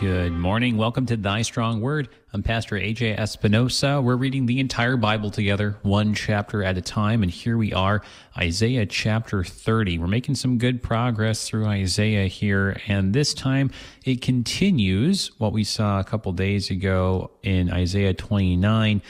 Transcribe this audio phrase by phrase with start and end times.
[0.00, 0.76] Good morning.
[0.76, 2.08] Welcome to Thy Strong Word.
[2.32, 4.02] I'm Pastor AJ Espinosa.
[4.02, 7.22] We're reading the entire Bible together, one chapter at a time.
[7.22, 8.02] And here we are,
[8.36, 9.98] Isaiah chapter 30.
[9.98, 12.76] We're making some good progress through Isaiah here.
[12.88, 13.70] And this time
[14.04, 19.00] it continues what we saw a couple days ago in Isaiah 29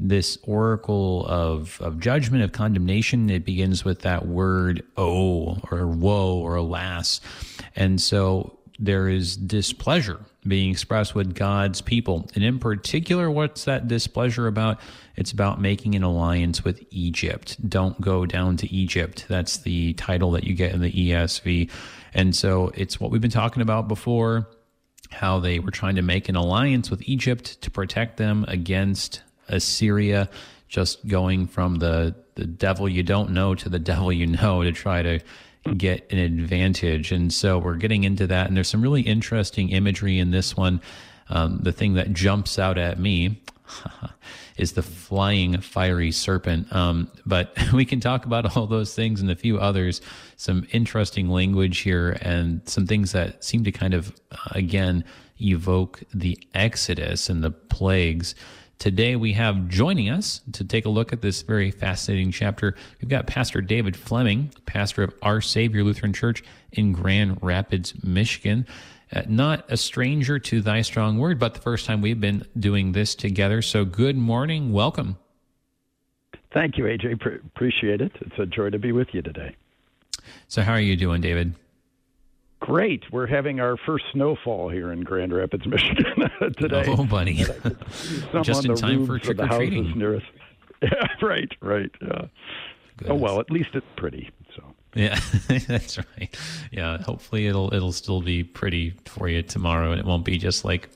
[0.00, 3.30] this oracle of, of judgment, of condemnation.
[3.30, 7.20] It begins with that word, oh, or woe, or alas.
[7.76, 12.28] And so there is displeasure being expressed with God's people.
[12.34, 14.80] And in particular, what's that displeasure about?
[15.14, 17.56] It's about making an alliance with Egypt.
[17.68, 19.26] Don't go down to Egypt.
[19.28, 21.70] That's the title that you get in the ESV.
[22.12, 24.48] And so it's what we've been talking about before
[25.12, 30.28] how they were trying to make an alliance with Egypt to protect them against Assyria,
[30.66, 34.72] just going from the, the devil you don't know to the devil you know to
[34.72, 35.20] try to
[35.76, 37.12] get an advantage.
[37.12, 38.48] And so we're getting into that.
[38.48, 40.80] And there's some really interesting imagery in this one.
[41.28, 43.42] Um, the thing that jumps out at me
[44.56, 46.72] is the flying fiery serpent.
[46.74, 50.00] Um, but we can talk about all those things and a few others,
[50.36, 55.04] some interesting language here, and some things that seem to kind of, uh, again,
[55.40, 58.34] evoke the Exodus and the plagues.
[58.78, 62.74] Today we have joining us to take a look at this very fascinating chapter.
[63.00, 66.42] We've got Pastor David Fleming, pastor of Our Savior Lutheran Church
[66.72, 68.66] in Grand Rapids, Michigan.
[69.14, 72.92] Uh, not a stranger to thy strong word, but the first time we've been doing
[72.92, 73.62] this together.
[73.62, 74.72] So good morning.
[74.72, 75.16] Welcome.
[76.52, 77.20] Thank you, AJ.
[77.20, 78.12] Pre- appreciate it.
[78.20, 79.54] It's a joy to be with you today.
[80.48, 81.54] So, how are you doing, David?
[82.62, 83.02] Great.
[83.10, 86.84] We're having our first snowfall here in Grand Rapids, Michigan today.
[86.86, 87.44] Oh, buddy.
[88.42, 90.00] Just in time for trick or treating.
[90.80, 91.90] Yeah, right, right.
[92.00, 92.26] Yeah.
[93.08, 94.30] Oh well, at least it's pretty.
[94.54, 94.62] So.
[94.94, 95.18] Yeah,
[95.66, 96.36] that's right.
[96.70, 100.64] Yeah, hopefully it'll it'll still be pretty for you tomorrow, and it won't be just
[100.64, 100.88] like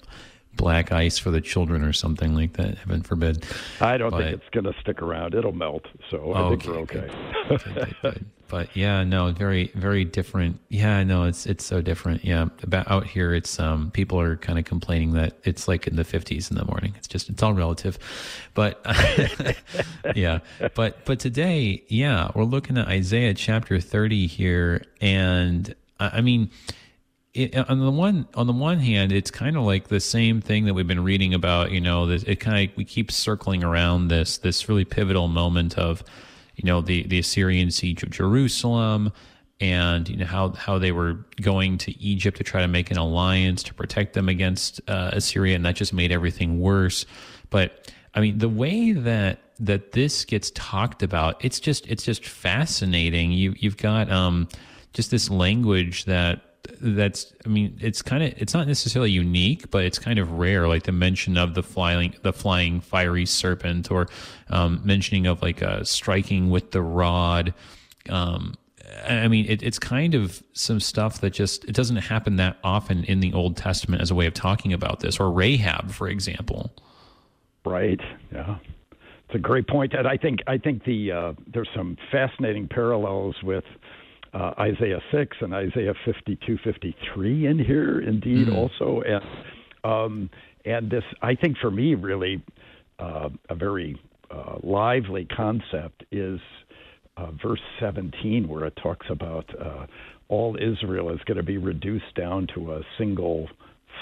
[0.54, 2.78] black ice for the children or something like that.
[2.78, 3.44] Heaven forbid.
[3.80, 5.34] I don't but, think it's going to stick around.
[5.34, 7.10] It'll melt, so I okay, think we're okay.
[7.48, 7.64] Good.
[7.64, 10.60] Good, good, but yeah, no, very very different.
[10.68, 12.24] Yeah, no, it's it's so different.
[12.24, 15.96] Yeah, about out here, it's um people are kind of complaining that it's like in
[15.96, 16.94] the 50s in the morning.
[16.96, 17.98] It's just it's all relative,
[18.54, 18.80] but
[20.14, 20.40] yeah,
[20.74, 26.50] but but today, yeah, we're looking at Isaiah chapter 30 here, and I mean
[27.36, 30.64] it, on the one on the one hand, it's kind of like the same thing
[30.64, 31.70] that we've been reading about.
[31.70, 36.02] You know, it kind of we keep circling around this this really pivotal moment of,
[36.56, 39.12] you know, the the Assyrian siege of Jerusalem,
[39.60, 42.98] and you know how how they were going to Egypt to try to make an
[42.98, 47.06] alliance to protect them against uh, Assyria, and that just made everything worse.
[47.50, 52.24] But I mean, the way that that this gets talked about, it's just it's just
[52.24, 53.32] fascinating.
[53.32, 54.48] You you've got um
[54.92, 56.45] just this language that
[56.80, 60.68] that's i mean it's kind of it's not necessarily unique but it's kind of rare
[60.68, 64.06] like the mention of the flying the flying fiery serpent or
[64.50, 67.52] um, mentioning of like uh, striking with the rod.
[68.08, 68.54] Um,
[69.08, 73.04] i mean it, it's kind of some stuff that just it doesn't happen that often
[73.04, 76.72] in the old testament as a way of talking about this or rahab for example.
[77.64, 78.00] Right.
[78.32, 78.58] Yeah.
[78.92, 83.36] It's a great point and i think i think the uh, there's some fascinating parallels
[83.42, 83.64] with
[84.34, 88.56] uh, Isaiah 6 and Isaiah 52, 53 in here, indeed, mm-hmm.
[88.56, 89.02] also.
[89.02, 89.22] And,
[89.84, 90.30] um,
[90.64, 92.42] and this, I think for me, really
[92.98, 94.00] uh, a very
[94.30, 96.40] uh, lively concept is
[97.16, 99.86] uh, verse 17, where it talks about uh,
[100.28, 103.48] all Israel is going to be reduced down to a single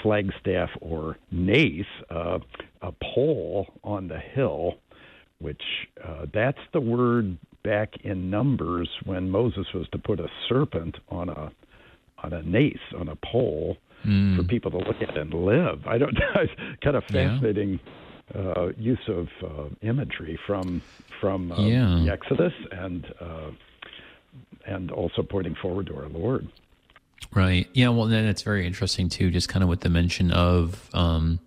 [0.01, 2.39] flagstaff or nace, uh,
[2.81, 4.73] a pole on the hill,
[5.39, 5.61] which
[6.03, 11.29] uh, that's the word back in Numbers when Moses was to put a serpent on
[11.29, 11.51] a
[12.23, 14.37] on a nace on a pole mm.
[14.37, 15.85] for people to look at and live.
[15.85, 16.45] I don't know.
[16.81, 17.79] kind of fascinating
[18.33, 18.41] yeah.
[18.41, 20.81] uh, use of uh, imagery from
[21.19, 22.03] from uh, yeah.
[22.05, 23.51] the Exodus and uh,
[24.65, 26.47] and also pointing forward to our Lord.
[27.33, 27.67] Right.
[27.73, 27.89] Yeah.
[27.89, 29.31] Well, then it's very interesting too.
[29.31, 31.39] Just kind of with the mention of um,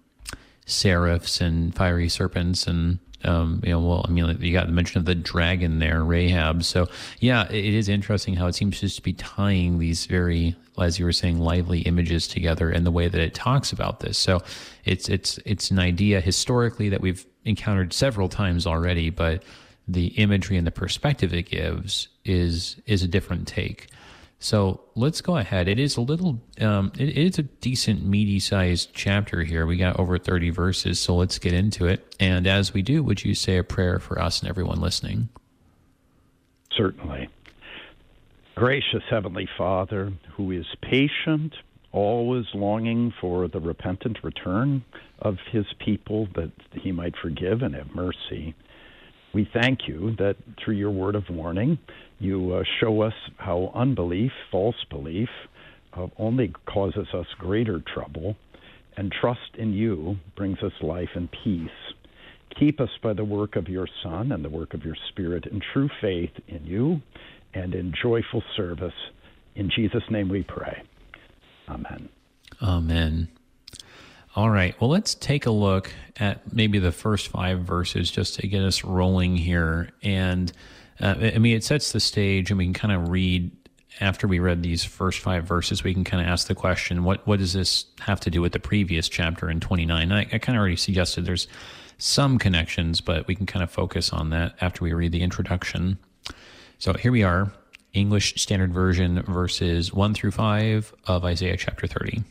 [0.67, 4.99] seraphs and fiery serpents and um, you know, well, I mean, you got the mention
[4.99, 6.63] of the dragon there, Rahab.
[6.63, 6.89] So,
[7.19, 11.05] yeah, it is interesting how it seems just to be tying these very, as you
[11.05, 14.19] were saying, lively images together in the way that it talks about this.
[14.19, 14.43] So,
[14.85, 19.43] it's it's it's an idea historically that we've encountered several times already, but
[19.89, 23.89] the imagery and the perspective it gives is is a different take.
[24.41, 25.67] So let's go ahead.
[25.67, 29.67] It is a little, um, it is a decent, meaty sized chapter here.
[29.67, 32.15] We got over 30 verses, so let's get into it.
[32.21, 35.29] And as we do, would you say a prayer for us and everyone listening?
[36.77, 37.29] Certainly.
[38.55, 41.55] Gracious Heavenly Father, who is patient
[41.93, 44.85] always longing for the repentant return
[45.21, 48.55] of his people that he might forgive and have mercy.
[49.35, 51.79] We thank you that through your word of warning,
[52.19, 55.29] you uh, show us how unbelief, false belief,
[55.95, 58.37] uh, only causes us greater trouble,
[58.97, 61.71] and trust in you brings us life and peace.
[62.59, 65.61] Keep us by the work of your Son and the work of your Spirit in
[65.73, 67.01] true faith in you
[67.55, 68.95] and in joyful service.
[69.55, 70.83] In Jesus' name we pray.
[71.69, 72.09] Amen.
[72.63, 73.29] Amen.
[74.39, 74.81] All right.
[74.81, 78.85] Well, let's take a look at maybe the first five verses just to get us
[78.85, 79.91] rolling here.
[80.01, 80.53] And
[81.01, 83.51] uh, I mean, it sets the stage, and we can kind of read
[83.99, 85.83] after we read these first five verses.
[85.83, 88.53] We can kind of ask the question: What what does this have to do with
[88.53, 90.13] the previous chapter in twenty nine?
[90.13, 91.49] I, I kind of already suggested there's
[91.99, 95.99] some connections, but we can kind of focus on that after we read the introduction.
[96.79, 97.51] So here we are,
[97.93, 102.23] English Standard Version, verses 1 through 5 of Isaiah chapter 30.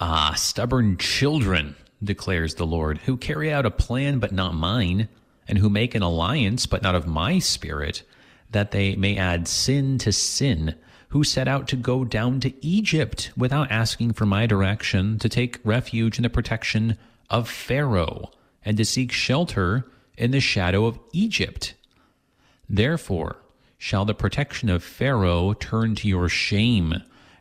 [0.00, 5.08] Ah, stubborn children, declares the Lord, who carry out a plan but not mine,
[5.46, 8.02] and who make an alliance but not of my spirit,
[8.50, 10.74] that they may add sin to sin,
[11.08, 15.60] who set out to go down to Egypt without asking for my direction, to take
[15.64, 16.98] refuge in the protection
[17.30, 18.30] of Pharaoh,
[18.64, 19.86] and to seek shelter
[20.16, 21.74] in the shadow of Egypt.
[22.68, 23.36] Therefore
[23.78, 26.94] shall the protection of Pharaoh turn to your shame,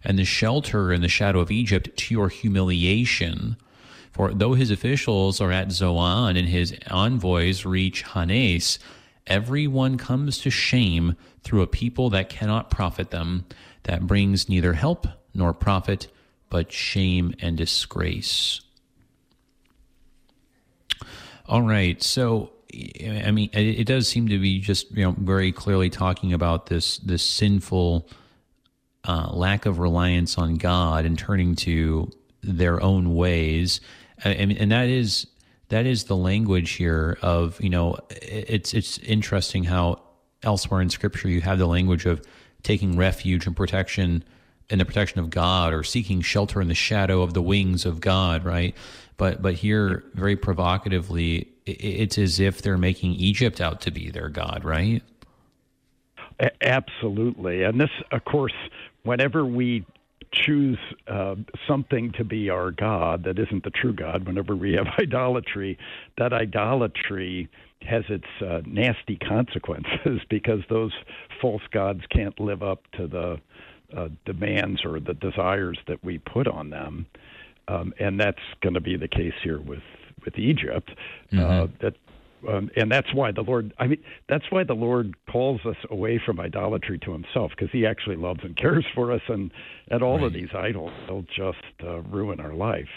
[0.03, 3.57] and the shelter in the shadow of Egypt to your humiliation.
[4.11, 8.77] For though his officials are at Zoan and his envoys reach Hanes,
[9.25, 13.45] every one comes to shame through a people that cannot profit them,
[13.83, 16.07] that brings neither help nor profit,
[16.49, 18.61] but shame and disgrace.
[21.47, 22.01] All right.
[22.01, 26.67] So, I mean, it, does seem to be just you know very clearly talking about
[26.67, 28.07] this this sinful
[29.05, 32.11] uh, lack of reliance on God and turning to
[32.41, 33.81] their own ways.
[34.25, 35.27] Mean, and that is
[35.69, 40.01] that is the language here of you know it's it's interesting how
[40.43, 42.21] elsewhere in Scripture you have the language of
[42.63, 44.23] taking refuge and protection
[44.69, 47.99] in the protection of God or seeking shelter in the shadow of the wings of
[48.01, 48.75] God, right?
[49.17, 54.29] But but here, very provocatively, it's as if they're making Egypt out to be their
[54.29, 55.03] God, right?
[56.61, 58.53] Absolutely, and this, of course,
[59.03, 59.85] whenever we
[60.31, 61.35] choose uh,
[61.67, 65.77] something to be our God that isn't the true God, whenever we have idolatry,
[66.17, 67.49] that idolatry
[67.81, 70.93] has its uh, nasty consequences because those
[71.41, 73.39] false gods can't live up to the
[73.95, 77.05] uh, demands or the desires that we put on them,
[77.67, 79.83] um, and that's going to be the case here with
[80.25, 80.89] with Egypt.
[81.31, 81.63] Uh, mm-hmm.
[81.63, 81.95] Uh, that
[82.47, 83.73] um, and that's why the Lord.
[83.79, 87.85] I mean, that's why the Lord calls us away from idolatry to Himself, because He
[87.85, 89.51] actually loves and cares for us, and
[89.89, 90.25] and all right.
[90.25, 92.89] of these idols they'll just uh, ruin our life.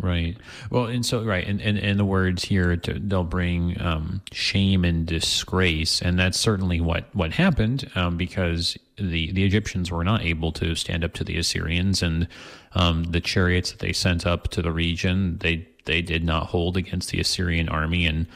[0.00, 0.38] Right.
[0.70, 4.84] Well, and so right, and and, and the words here to, they'll bring um, shame
[4.84, 10.22] and disgrace, and that's certainly what what happened um, because the the Egyptians were not
[10.22, 12.26] able to stand up to the Assyrians, and
[12.74, 16.76] um, the chariots that they sent up to the region they they did not hold
[16.76, 18.26] against the Assyrian army, and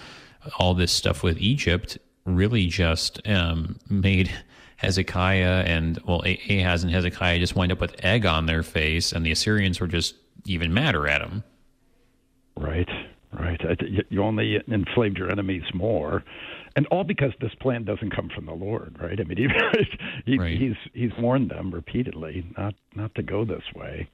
[0.59, 4.31] all this stuff with Egypt really just um, made
[4.77, 9.25] Hezekiah and well Ahaz and Hezekiah just wind up with egg on their face, and
[9.25, 11.43] the Assyrians were just even madder at him.
[12.59, 12.89] Right,
[13.33, 13.61] right.
[14.11, 16.25] You only inflamed your enemies more,
[16.77, 19.19] and all because this plan doesn't come from the Lord, right?
[19.19, 19.39] I mean,
[20.25, 20.59] he, he, right.
[20.59, 24.09] he's he's warned them repeatedly not not to go this way,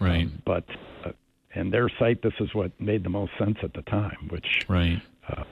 [0.00, 0.26] right?
[0.26, 0.64] Um, but
[1.04, 1.12] uh,
[1.54, 5.00] in their sight, this is what made the most sense at the time, which right.
[5.28, 5.44] Uh,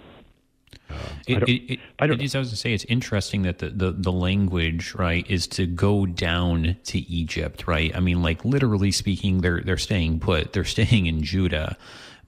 [0.89, 0.95] uh,
[1.27, 2.85] it, I don't, it, it, I, don't, it is, I was going to say it's
[2.85, 7.95] interesting that the, the, the language right is to go down to Egypt right?
[7.95, 11.77] I mean like literally speaking they're they're staying put they're staying in Judah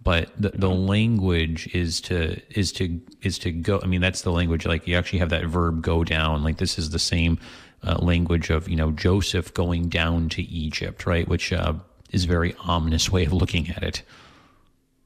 [0.03, 4.33] but the, the language is to is to is to go I mean that's the
[4.33, 7.39] language like you actually have that verb go down like this is the same
[7.85, 11.27] uh, language of you know Joseph going down to Egypt right?
[11.29, 11.75] Which uh,
[12.13, 14.03] is a very ominous way of looking at it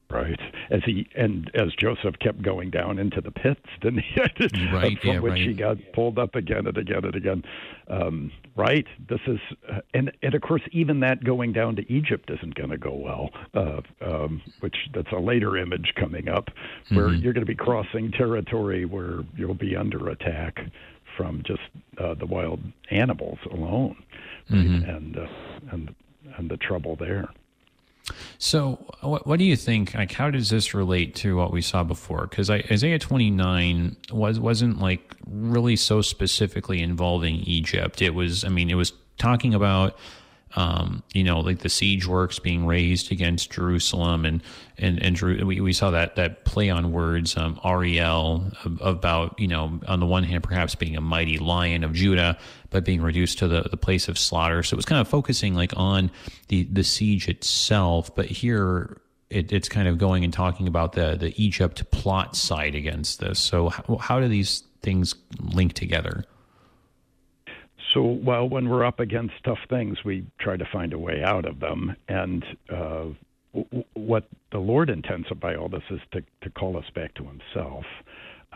[0.09, 0.39] Right,
[0.71, 4.21] as he and as Joseph kept going down into the pits, didn't he?
[4.71, 5.41] right, from yeah, which right.
[5.41, 7.43] he got pulled up again and again and again.
[7.89, 8.85] Um, right.
[9.09, 12.69] This is, uh, and and of course, even that going down to Egypt isn't going
[12.69, 13.31] to go well.
[13.53, 16.51] Uh, um, which that's a later image coming up,
[16.93, 17.21] where mm-hmm.
[17.21, 20.59] you're going to be crossing territory where you'll be under attack
[21.17, 21.59] from just
[21.97, 22.61] uh, the wild
[22.91, 24.01] animals alone,
[24.49, 24.65] right?
[24.65, 24.89] mm-hmm.
[24.89, 25.27] and uh,
[25.71, 25.95] and
[26.37, 27.29] and the trouble there.
[28.37, 29.93] So, what, what, do you think?
[29.93, 32.27] Like, how does this relate to what we saw before?
[32.27, 38.01] Because Isaiah 29 was wasn't like really so specifically involving Egypt.
[38.01, 39.97] It was, I mean, it was talking about
[40.55, 44.41] um, you know, like the siege works being raised against Jerusalem, and
[44.77, 48.51] and and we, we saw that that play on words, um, Ariel,
[48.81, 52.37] about you know, on the one hand, perhaps being a mighty lion of Judah,
[52.83, 54.63] being reduced to the, the place of slaughter.
[54.63, 56.11] So it was kind of focusing like on
[56.47, 61.15] the the siege itself, but here it, it's kind of going and talking about the
[61.19, 63.39] the Egypt plot side against this.
[63.39, 66.23] So how, how do these things link together?
[67.93, 71.45] So, well, when we're up against tough things, we try to find a way out
[71.45, 71.95] of them.
[72.07, 73.05] And uh,
[73.93, 77.85] what the Lord intends by all this is to, to call us back to Himself.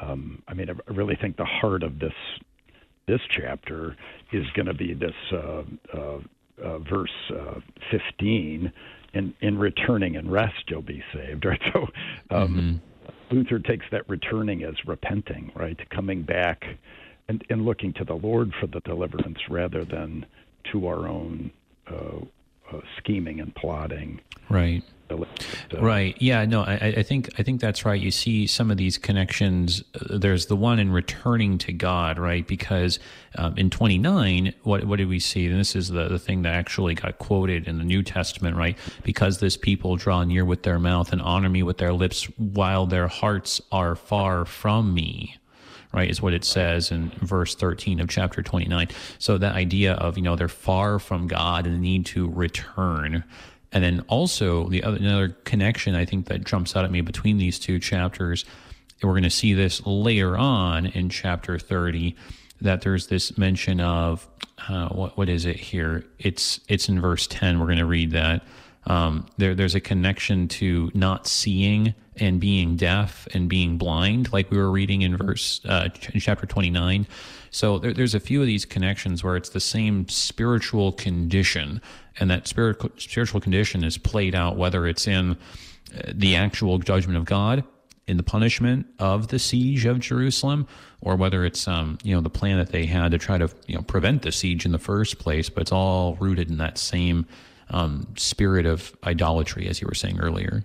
[0.02, 2.14] Um, I mean, I really think the heart of this
[3.08, 3.96] this chapter
[4.32, 6.20] is going to be this uh, uh,
[6.64, 7.60] uh verse uh,
[7.92, 8.72] 15.
[9.14, 11.60] In, in returning and rest, you'll be saved, right?
[11.74, 11.88] So,
[12.30, 12.82] um,
[13.30, 13.36] mm-hmm.
[13.36, 15.78] Luther takes that returning as repenting, right?
[15.90, 16.64] Coming back
[17.28, 20.26] and, and looking to the Lord for the deliverance rather than
[20.72, 21.52] to our own
[21.90, 22.20] uh,
[22.72, 24.20] uh, scheming and plotting.
[24.50, 24.84] Right.
[25.80, 26.16] Right.
[26.20, 26.46] Yeah.
[26.46, 26.62] No.
[26.62, 28.00] I, I, think I think that's right.
[28.00, 29.84] You see some of these connections.
[29.96, 32.46] Uh, there's the one in returning to God, right?
[32.46, 33.00] Because
[33.38, 35.48] um, in 29, what what did we see?
[35.48, 38.78] And this is the the thing that actually got quoted in the New Testament, right?
[39.04, 42.86] Because this people draw near with their mouth and honor me with their lips, while
[42.86, 45.38] their hearts are far from me
[45.94, 48.88] right, is what it says in verse 13 of chapter 29.
[49.20, 53.24] So that idea of, you know, they're far from God and need to return.
[53.72, 57.38] And then also the other, another connection I think that jumps out at me between
[57.38, 58.46] these two chapters,
[59.02, 62.16] and we're going to see this later on in chapter 30
[62.62, 64.28] that there's this mention of
[64.70, 66.06] uh, what what is it here?
[66.20, 67.60] It's it's in verse 10.
[67.60, 68.44] We're going to read that.
[68.86, 74.52] Um, there there's a connection to not seeing and being deaf and being blind, like
[74.52, 77.08] we were reading in verse uh, in chapter 29.
[77.52, 81.82] So there, there's a few of these connections where it's the same spiritual condition,
[82.20, 87.18] and that spiritual spiritual condition is played out whether it's in uh, the actual judgment
[87.18, 87.64] of God,
[88.08, 90.66] in the punishment of the siege of Jerusalem,
[91.02, 93.76] or whether it's um, you know the plan that they had to try to you
[93.76, 95.50] know prevent the siege in the first place.
[95.50, 97.28] But it's all rooted in that same
[97.70, 100.64] um, spirit of idolatry, as you were saying earlier.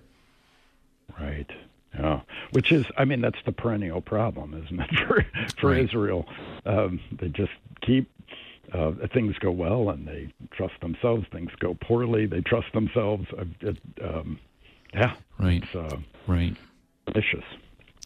[1.19, 1.51] Right.
[1.99, 2.21] Yeah.
[2.51, 5.25] Which is, I mean, that's the perennial problem, isn't it, for
[5.59, 5.83] for right.
[5.83, 6.25] Israel?
[6.65, 7.51] Um, they just
[7.81, 8.09] keep
[8.73, 11.25] uh, things go well, and they trust themselves.
[11.31, 13.25] Things go poorly, they trust themselves.
[13.37, 14.39] Uh, it, um,
[14.93, 15.15] yeah.
[15.39, 15.63] Right.
[15.63, 16.55] It's, uh, right.
[17.13, 17.43] Vicious.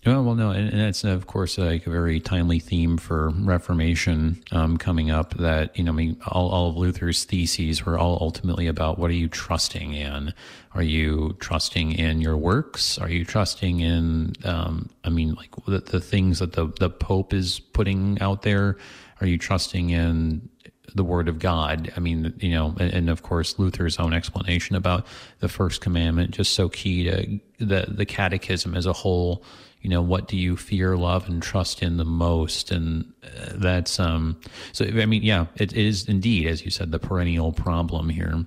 [0.03, 4.41] Well, well, no, and, and that's of course like a very timely theme for Reformation
[4.51, 5.35] um, coming up.
[5.35, 9.11] That you know, I mean, all, all of Luther's theses were all ultimately about what
[9.11, 10.33] are you trusting in?
[10.73, 12.97] Are you trusting in your works?
[12.97, 17.31] Are you trusting in, um, I mean, like the, the things that the the Pope
[17.31, 18.77] is putting out there?
[19.19, 20.49] Are you trusting in
[20.93, 21.93] the Word of God.
[21.95, 25.05] I mean, you know, and, and, of course Luther's own explanation about
[25.39, 29.43] the first commandment, just so key to the the Catechism as a whole
[29.81, 32.71] you know, what do you fear, love, and trust in the most?
[32.71, 34.39] And uh, that's, um,
[34.71, 38.45] so, I mean, yeah, it, it is indeed, as you said, the perennial problem here.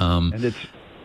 [0.00, 0.56] Um, and it's,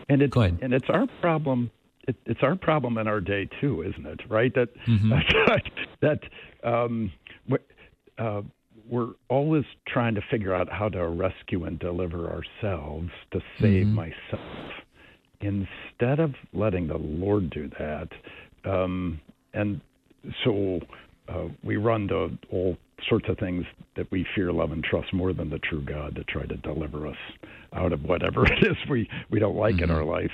[0.08, 1.70] and it's, and it's our problem.
[2.06, 4.20] It, it's our problem in our day too, isn't it?
[4.28, 4.54] Right?
[4.54, 5.10] That, mm-hmm.
[6.00, 6.20] that,
[6.62, 7.12] that, um,
[8.18, 8.42] uh,
[8.88, 13.94] we're always trying to figure out how to rescue and deliver ourselves to save mm-hmm.
[13.94, 14.70] myself
[15.40, 18.08] instead of letting the Lord do that
[18.64, 19.20] um,
[19.52, 19.80] and
[20.44, 20.80] so
[21.28, 22.76] uh, we run to all
[23.08, 23.64] sorts of things
[23.96, 27.06] that we fear, love, and trust more than the true God to try to deliver
[27.06, 27.16] us
[27.72, 29.84] out of whatever it is we, we don't like mm-hmm.
[29.84, 30.32] in our life.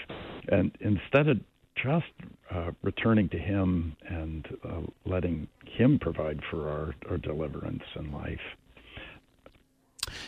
[0.48, 1.40] And instead of
[1.76, 2.06] just
[2.50, 8.40] uh, returning to Him and uh, letting Him provide for our, our deliverance in life.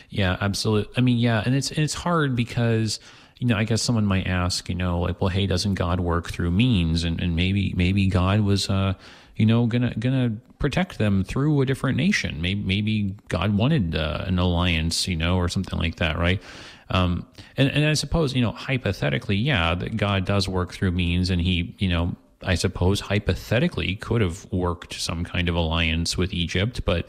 [0.09, 0.93] Yeah, absolutely.
[0.95, 2.99] I mean, yeah, and it's it's hard because
[3.39, 6.29] you know, I guess someone might ask, you know, like, well, hey, doesn't God work
[6.29, 7.03] through means?
[7.03, 8.93] And, and maybe, maybe God was, uh,
[9.35, 12.41] you know, gonna, gonna protect them through a different nation.
[12.41, 16.41] Maybe, maybe God wanted uh, an alliance, you know, or something like that, right?
[16.89, 17.25] Um,
[17.57, 21.41] and, and I suppose, you know, hypothetically, yeah, that God does work through means and
[21.41, 26.81] he, you know, I suppose hypothetically could have worked some kind of alliance with Egypt,
[26.85, 27.07] but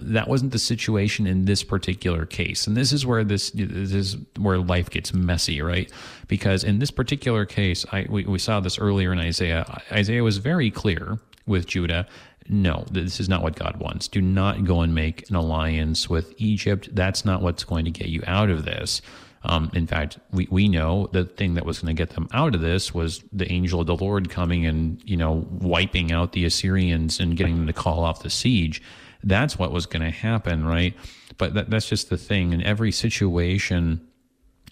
[0.00, 2.66] that wasn't the situation in this particular case.
[2.66, 5.90] And this is where this, this is where life gets messy, right?
[6.28, 9.82] Because in this particular case, I, we, we saw this earlier in Isaiah.
[9.90, 12.06] Isaiah was very clear with Judah.
[12.48, 14.08] No, this is not what God wants.
[14.08, 16.88] Do not go and make an alliance with Egypt.
[16.92, 19.02] That's not what's going to get you out of this.
[19.44, 22.54] Um, in fact, we, we know the thing that was going to get them out
[22.54, 26.44] of this was the angel of the Lord coming and, you know, wiping out the
[26.44, 28.80] Assyrians and getting them to call off the siege.
[29.24, 30.94] That's what was going to happen, right?
[31.38, 32.52] but that, that's just the thing.
[32.52, 34.00] In every situation,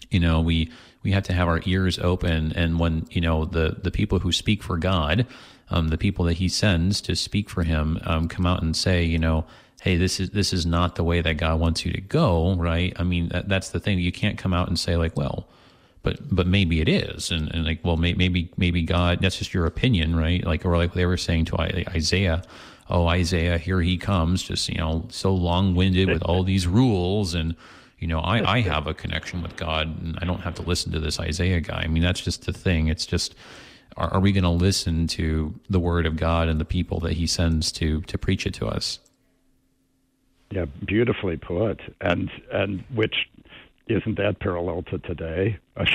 [0.09, 0.71] you know, we
[1.03, 4.31] we have to have our ears open, and when you know the the people who
[4.31, 5.25] speak for God,
[5.69, 9.03] um, the people that He sends to speak for Him, um, come out and say,
[9.03, 9.45] you know,
[9.81, 12.93] hey, this is this is not the way that God wants you to go, right?
[12.97, 13.99] I mean, that, that's the thing.
[13.99, 15.47] You can't come out and say like, well,
[16.03, 19.53] but but maybe it is, and, and like, well, may, maybe maybe God, that's just
[19.53, 20.43] your opinion, right?
[20.45, 22.43] Like, or like they were saying to Isaiah,
[22.91, 27.33] oh, Isaiah, here he comes, just you know, so long winded with all these rules
[27.33, 27.55] and.
[27.99, 30.91] You know, I, I have a connection with God and I don't have to listen
[30.93, 31.81] to this Isaiah guy.
[31.83, 32.87] I mean, that's just the thing.
[32.87, 33.35] It's just,
[33.95, 37.13] are, are we going to listen to the word of God and the people that
[37.13, 38.97] he sends to, to preach it to us?
[40.51, 43.29] Yeah, beautifully put, and and which
[43.87, 45.57] isn't that parallel to today,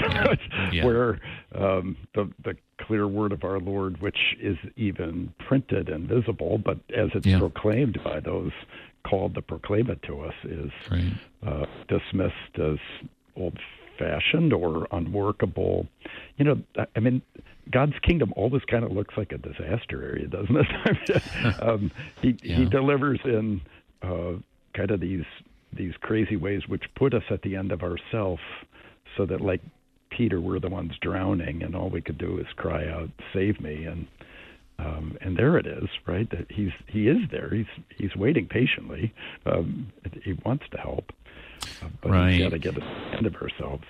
[0.72, 0.84] yeah.
[0.84, 1.20] where
[1.54, 6.78] um, the the clear word of our Lord, which is even printed and visible, but
[6.94, 7.38] as it's yeah.
[7.38, 8.52] proclaimed by those
[9.08, 11.12] called to proclaim it to us, is right.
[11.46, 12.78] uh, dismissed as
[13.36, 13.58] old
[13.98, 15.86] fashioned or unworkable.
[16.36, 16.62] You know,
[16.94, 17.22] I mean,
[17.70, 21.22] God's kingdom always kind of looks like a disaster area, doesn't it?
[21.62, 21.90] um,
[22.22, 22.56] he yeah.
[22.56, 23.60] he delivers in
[24.02, 24.34] uh,
[24.74, 25.24] kind of these
[25.72, 28.40] these crazy ways which put us at the end of ourself
[29.16, 29.60] so that like
[30.16, 33.84] Peter we're the ones drowning and all we could do is cry out save me.
[33.84, 34.06] And
[34.78, 36.28] um, and there it is right?
[36.30, 37.50] That he's he is there.
[37.50, 39.12] He's he's waiting patiently.
[39.44, 39.92] Um,
[40.22, 41.12] he wants to help
[41.82, 42.32] uh, but right.
[42.32, 42.82] we've got to get
[43.12, 43.84] end of ourselves.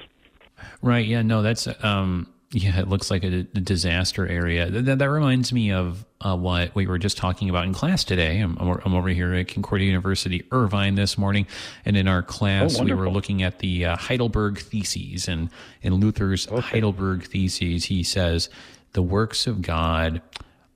[0.82, 1.06] Right.
[1.06, 4.70] Yeah no that's um yeah, it looks like a, a disaster area.
[4.70, 8.40] That, that reminds me of uh, what we were just talking about in class today.
[8.40, 11.46] I'm, I'm, over here at Concordia University, Irvine, this morning,
[11.84, 15.28] and in our class, oh, we were looking at the uh, Heidelberg Theses.
[15.28, 15.50] And
[15.82, 16.60] in Luther's okay.
[16.60, 18.50] Heidelberg Theses, he says,
[18.92, 20.20] The works of God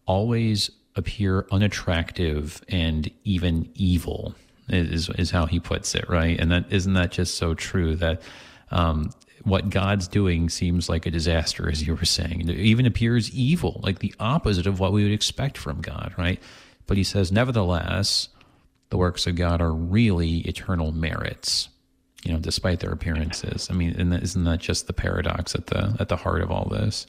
[0.07, 4.37] always appear unattractive and even evil,
[4.69, 6.38] is, is how he puts it, right?
[6.38, 8.23] And that isn't that just so true that
[8.71, 9.11] um,
[9.44, 12.48] what God's doing seems like a disaster, as you were saying.
[12.48, 16.40] It even appears evil, like the opposite of what we would expect from God, right?
[16.87, 18.29] But he says, nevertheless,
[18.90, 21.68] the works of God are really eternal merits,
[22.24, 23.68] you know, despite their appearances.
[23.70, 27.07] I mean, isn't that just the paradox at the at the heart of all this?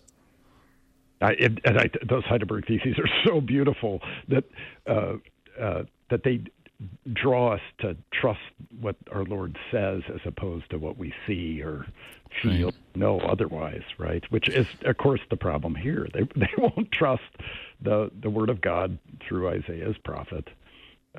[1.21, 1.33] I,
[1.65, 4.43] and I, those Heidelberg theses are so beautiful that
[4.87, 5.17] uh,
[5.59, 6.41] uh, that they
[7.13, 8.39] draw us to trust
[8.79, 11.85] what our Lord says as opposed to what we see or
[12.41, 12.75] feel right.
[12.95, 14.23] know otherwise, right?
[14.31, 16.07] Which is, of course, the problem here.
[16.13, 17.23] They they won't trust
[17.81, 20.47] the the word of God through Isaiah's prophet,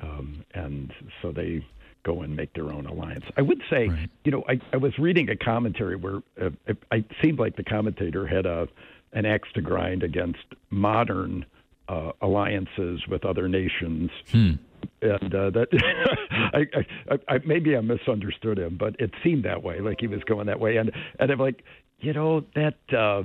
[0.01, 1.65] um, and so they
[2.03, 3.23] go and make their own alliance.
[3.37, 4.09] I would say, right.
[4.25, 7.63] you know, I, I was reading a commentary where uh, it, it seemed like the
[7.63, 8.67] commentator had a
[9.13, 11.45] an axe to grind against modern
[11.87, 14.09] uh, alliances with other nations.
[14.31, 14.53] Hmm
[15.01, 15.67] and uh, that
[16.53, 20.23] I, I, I maybe I misunderstood him, but it seemed that way, like he was
[20.23, 21.63] going that way, and and I'm like,
[21.99, 22.75] you know that.
[22.91, 23.23] Uh,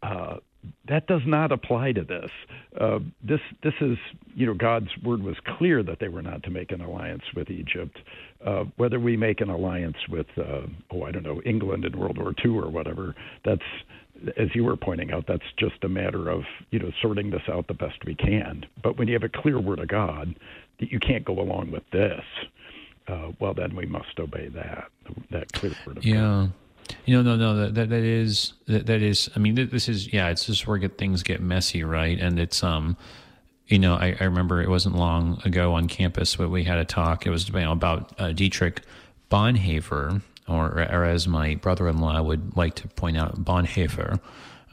[0.00, 0.36] uh,
[0.88, 2.30] that does not apply to this.
[2.80, 3.96] Uh, this this is
[4.34, 7.50] you know God's word was clear that they were not to make an alliance with
[7.50, 7.98] Egypt.
[8.44, 12.18] Uh, whether we make an alliance with uh, oh I don't know England in World
[12.18, 13.14] War II or whatever,
[13.44, 13.62] that's
[14.36, 17.68] as you were pointing out, that's just a matter of you know sorting this out
[17.68, 18.64] the best we can.
[18.82, 20.34] But when you have a clear word of God,
[20.78, 22.24] you can't go along with this.
[23.06, 24.88] Uh, well, then we must obey that
[25.30, 26.16] that clear word of yeah.
[26.16, 26.52] God.
[27.04, 29.30] You know, no, no, that that, that is that, that is.
[29.34, 30.28] I mean, this is yeah.
[30.28, 32.18] It's just where get things get messy, right?
[32.18, 32.96] And it's um,
[33.68, 36.84] you know, I, I remember it wasn't long ago on campus where we had a
[36.84, 37.26] talk.
[37.26, 38.82] It was about uh, Dietrich
[39.30, 44.20] Bonhoeffer, or, or as my brother-in-law would like to point out, Bonhoeffer,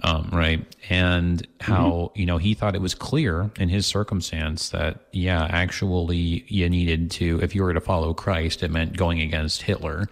[0.03, 0.65] um, right?
[0.89, 2.19] And how mm-hmm.
[2.19, 7.11] you know he thought it was clear in his circumstance that yeah, actually you needed
[7.11, 10.09] to, if you were to follow Christ, it meant going against Hitler.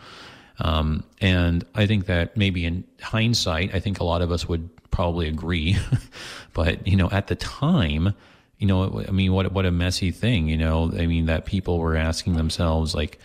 [0.59, 4.69] Um, and I think that maybe in hindsight, I think a lot of us would
[4.91, 5.77] probably agree,
[6.53, 8.13] but you know, at the time,
[8.59, 10.91] you know, I mean, what what a messy thing, you know.
[10.97, 13.19] I mean, that people were asking themselves like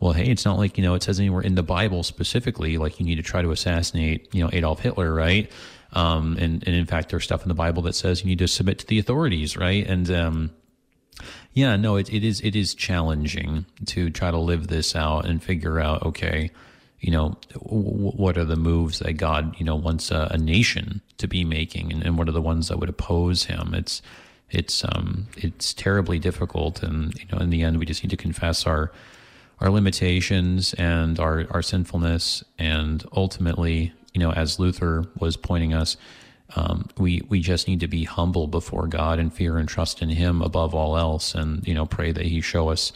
[0.00, 3.00] well, hey, it's not like, you know, it says anywhere in the Bible specifically, like
[3.00, 5.50] you need to try to assassinate, you know, Adolf Hitler, right?
[5.94, 8.48] Um, and, and in fact, there's stuff in the Bible that says you need to
[8.48, 9.86] submit to the authorities, right?
[9.86, 10.50] And, um,
[11.52, 15.42] yeah, no, it, it is, it is challenging to try to live this out and
[15.42, 16.50] figure out, okay,
[16.98, 21.00] you know, w- what are the moves that God, you know, wants a, a nation
[21.18, 23.72] to be making and, and what are the ones that would oppose him?
[23.72, 24.02] It's,
[24.50, 26.82] it's, um, it's terribly difficult.
[26.82, 28.90] And, you know, in the end, we just need to confess our,
[29.60, 35.96] our limitations and our, our sinfulness and ultimately you know, as Luther was pointing us,
[36.56, 40.08] um, we we just need to be humble before God and fear and trust in
[40.08, 42.92] Him above all else, and you know, pray that He show us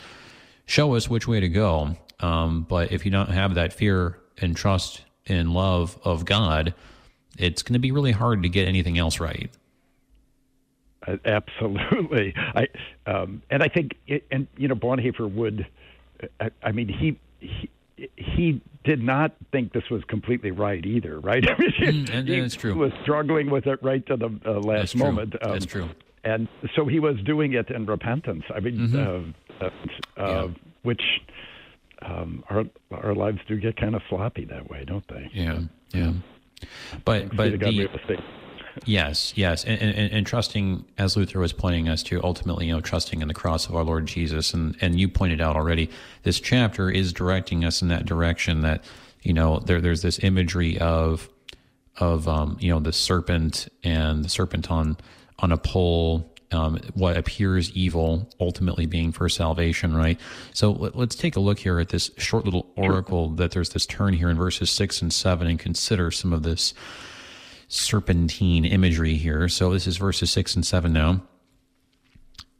[0.64, 1.96] show us which way to go.
[2.20, 6.74] Um, but if you don't have that fear and trust and love of God,
[7.36, 9.50] it's going to be really hard to get anything else right.
[11.06, 12.68] Uh, absolutely, I
[13.06, 15.66] um, and I think it, and you know Bonhoeffer would.
[16.40, 17.70] I, I mean, he, he
[18.16, 21.44] he did not think this was completely right either, right?
[21.50, 21.72] I mean,
[22.06, 22.74] mm, and, he that's true.
[22.74, 25.34] was struggling with it right to the uh, last that's moment.
[25.42, 25.90] Um, that's true.
[26.24, 28.44] And so he was doing it in repentance.
[28.54, 29.62] I mean, mm-hmm.
[29.62, 29.70] uh, uh,
[30.16, 30.48] yeah.
[30.82, 31.02] which
[32.00, 35.28] um, our our lives do get kind of sloppy that way, don't they?
[35.34, 36.12] Yeah, yeah.
[37.04, 38.18] But but the,
[38.84, 42.80] yes, yes, and, and, and, trusting, as Luther was pointing us to, ultimately, you know,
[42.80, 45.90] trusting in the cross of our Lord Jesus, and and you pointed out already,
[46.22, 48.62] this chapter is directing us in that direction.
[48.62, 48.84] That
[49.22, 51.28] you know, there there's this imagery of
[51.98, 54.96] of um, you know the serpent and the serpent on
[55.38, 60.18] on a pole um, what appears evil ultimately being for salvation, right?
[60.54, 63.86] So let, us take a look here at this short little oracle that there's this
[63.86, 66.72] turn here in verses six and seven and consider some of this
[67.68, 69.48] serpentine imagery here.
[69.48, 71.22] So this is verses six and seven now.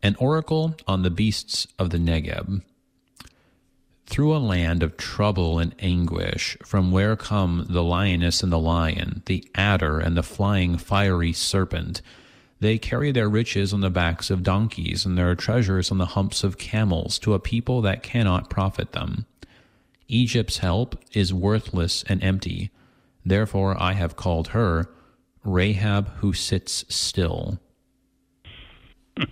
[0.03, 2.63] An oracle on the beasts of the Negeb.
[4.07, 9.23] Through a land of trouble and anguish, from where come the lioness and the lion,
[9.27, 12.01] the adder and the flying fiery serpent,
[12.61, 16.43] they carry their riches on the backs of donkeys and their treasures on the humps
[16.43, 19.27] of camels to a people that cannot profit them.
[20.09, 22.71] Egypt's help is worthless and empty.
[23.27, 24.89] Therefore, I have called her
[25.53, 27.59] Rahab who sits still.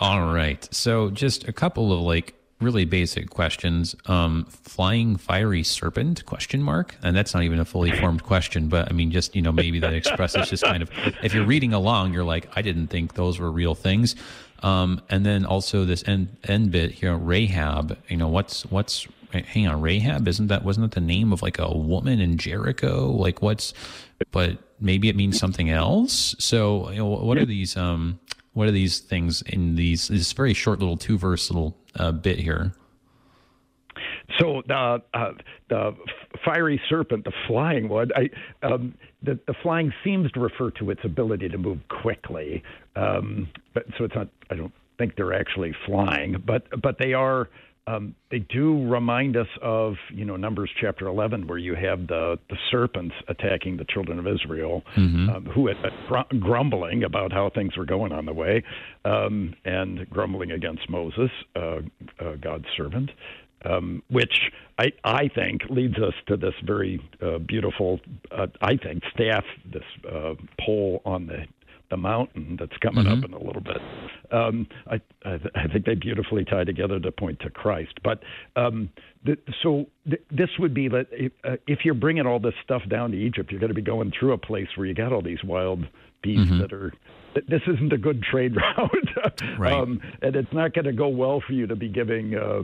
[0.00, 0.66] All right.
[0.74, 3.94] So, just a couple of like really basic questions.
[4.06, 6.24] Um, flying fiery serpent?
[6.24, 6.96] Question mark.
[7.02, 9.78] And that's not even a fully formed question, but I mean, just you know, maybe
[9.80, 10.90] that expresses just kind of.
[11.22, 14.16] If you're reading along, you're like, I didn't think those were real things.
[14.62, 17.98] Um, and then also this end end bit here, Rahab.
[18.08, 20.26] You know, what's what's hang on, Rahab?
[20.26, 23.10] Isn't that wasn't that the name of like a woman in Jericho?
[23.10, 23.74] Like what's?
[24.30, 26.36] But maybe it means something else.
[26.38, 27.76] So you know, what are these?
[27.76, 28.20] Um,
[28.52, 32.38] what are these things in these this very short little two verse little uh, bit
[32.38, 32.72] here?
[34.38, 35.32] So the uh,
[35.68, 35.96] the
[36.44, 38.30] fiery serpent, the flying one, I,
[38.66, 42.62] um, the the flying seems to refer to its ability to move quickly.
[42.96, 44.28] Um, but so it's not.
[44.50, 47.48] I don't think they're actually flying, but but they are
[47.86, 52.38] um, they do remind us of you know Numbers chapter 11, where you have the
[52.48, 55.28] the serpents attacking the children of Israel, mm-hmm.
[55.28, 58.62] um, who had been grumbling about how things were going on the way,
[59.04, 61.80] um, and grumbling against Moses, uh,
[62.20, 63.10] uh, God's servant.
[63.66, 67.98] Um, which I, I think leads us to this very uh, beautiful,
[68.30, 71.46] uh, I think, staff, this uh, pole on the
[71.94, 73.22] the mountain that's coming mm-hmm.
[73.22, 73.78] up in a little bit.
[74.32, 78.00] Um, I, I, th- I, think they beautifully tie together to point to Christ.
[78.02, 78.20] But
[78.56, 78.90] um,
[79.24, 82.82] th- so th- this would be that if, uh, if, you're bringing all this stuff
[82.88, 85.22] down to Egypt, you're going to be going through a place where you got all
[85.22, 85.86] these wild
[86.22, 86.58] beasts mm-hmm.
[86.58, 86.92] that are.
[87.48, 89.72] This isn't a good trade route, right.
[89.72, 92.34] um, and it's not going to go well for you to be giving.
[92.34, 92.62] Uh,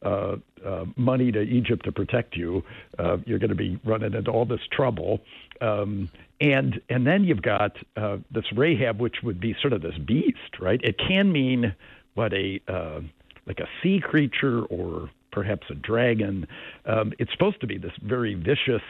[0.00, 2.62] uh, uh, money to Egypt to protect you,
[3.00, 5.18] uh, you're going to be running into all this trouble.
[5.60, 6.08] Um,
[6.40, 10.60] and and then you've got uh, this Rahab, which would be sort of this beast,
[10.60, 10.80] right?
[10.82, 11.74] It can mean
[12.14, 13.00] what a uh,
[13.46, 16.46] like a sea creature or perhaps a dragon.
[16.86, 18.82] Um, it's supposed to be this very vicious,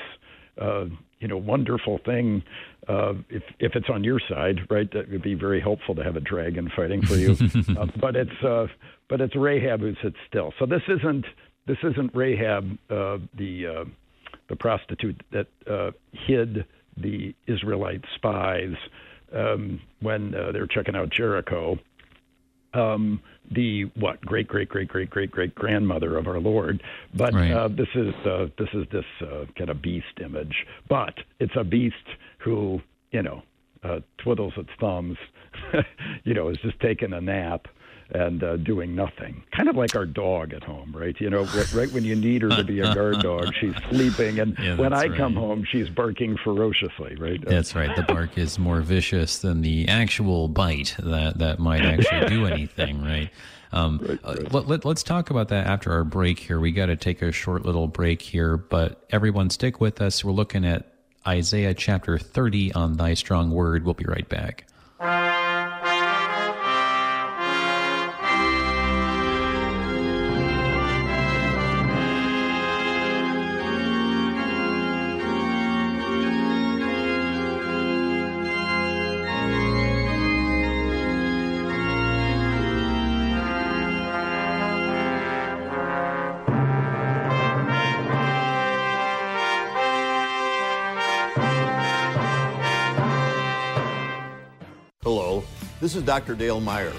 [0.61, 0.87] uh,
[1.21, 2.43] you know, wonderful thing.
[2.87, 6.17] Uh, if if it's on your side, right, that would be very helpful to have
[6.17, 7.33] a dragon fighting for you.
[7.79, 8.67] uh, but it's uh,
[9.09, 10.53] but it's Rahab who sits still.
[10.59, 11.25] So this isn't
[11.67, 13.85] this isn't Rahab, uh, the uh,
[14.49, 16.65] the prostitute that uh, hid
[17.01, 18.75] the Israelite spies
[19.35, 21.79] um, when uh, they're checking out Jericho.
[22.75, 26.83] Um, the what great great great great great great grandmother of our Lord,
[27.15, 27.51] but right.
[27.51, 31.65] uh, this is uh, this is this uh, kind of beast image, but it's a
[31.65, 31.97] beast
[32.39, 32.81] who
[33.11, 33.43] you know
[33.83, 35.17] uh, twiddles its thumbs,
[36.25, 37.69] you know, is just taking a nap,
[38.11, 39.43] and uh, doing nothing.
[39.55, 41.15] Kind of like our dog at home, right?
[41.21, 41.45] You know,
[41.75, 44.93] right when you need her to be a guard dog, she's sleeping, and yeah, when
[44.93, 45.17] I right.
[45.17, 47.43] come home, she's barking ferociously, right?
[47.45, 47.95] That's right.
[47.95, 53.03] The bark is more vicious than the actual bite that that might actually do anything,
[53.03, 53.31] right?
[53.73, 54.55] Um, right, uh, right.
[54.55, 56.59] Uh, let, us talk about that after our break here.
[56.59, 60.25] We got to take a short little break here, but everyone stick with us.
[60.25, 60.93] We're looking at
[61.27, 63.85] Isaiah chapter 30 on Thy Strong Word.
[63.85, 64.67] We'll be right back.
[96.09, 96.35] Dr.
[96.35, 96.95] Dale Meyer.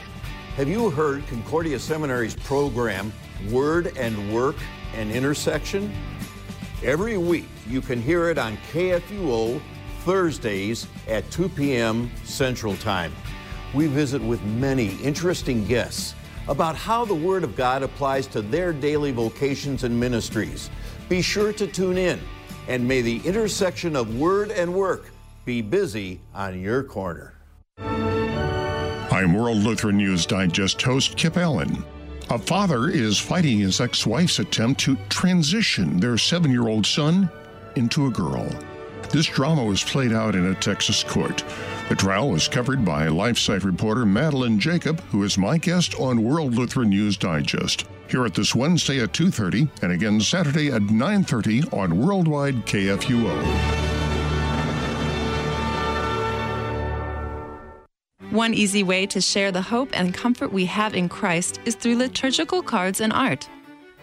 [0.55, 3.11] Have you heard Concordia Seminary's program,
[3.49, 4.57] Word and Work
[4.93, 5.91] and Intersection?
[6.83, 9.59] Every week, you can hear it on KFUO
[10.01, 12.11] Thursdays at 2 p.m.
[12.23, 13.11] Central Time.
[13.73, 16.13] We visit with many interesting guests
[16.47, 20.69] about how the Word of God applies to their daily vocations and ministries.
[21.09, 22.19] Be sure to tune in,
[22.67, 25.09] and may the intersection of Word and Work
[25.45, 27.38] be busy on your corner.
[29.19, 31.83] I'm World Lutheran News Digest host Kip Allen.
[32.29, 37.29] A father is fighting his ex wife's attempt to transition their seven year old son
[37.75, 38.47] into a girl.
[39.11, 41.43] This drama was played out in a Texas court.
[41.89, 46.55] The trial was covered by LifeSite reporter Madeline Jacob, who is my guest on World
[46.55, 47.87] Lutheran News Digest.
[48.07, 53.98] Here at this Wednesday at 2:30 and again Saturday at 9:30 on Worldwide KFUO.
[58.31, 61.95] One easy way to share the hope and comfort we have in Christ is through
[61.95, 63.49] liturgical cards and art.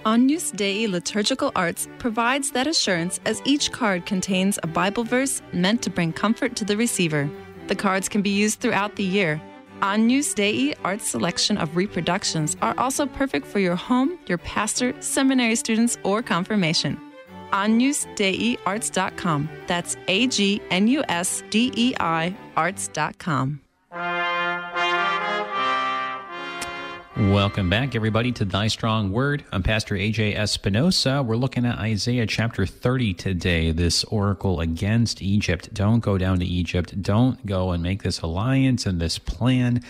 [0.05, 5.81] Agnus Dei Liturgical Arts provides that assurance as each card contains a Bible verse meant
[5.83, 7.31] to bring comfort to the receiver.
[7.69, 9.41] The cards can be used throughout the year.
[9.81, 15.55] Agnus Dei Art's selection of reproductions are also perfect for your home, your pastor, seminary
[15.55, 17.01] students, or confirmation.
[17.53, 19.49] AgnusDeiArts.com.
[19.69, 23.61] That's A G N U S D E I Arts.com.
[27.17, 29.45] Welcome back, everybody, to Thy Strong Word.
[29.53, 31.23] I'm Pastor AJ Espinosa.
[31.23, 35.73] We're looking at Isaiah chapter 30 today, this oracle against Egypt.
[35.73, 37.01] Don't go down to Egypt.
[37.01, 39.83] Don't go and make this alliance and this plan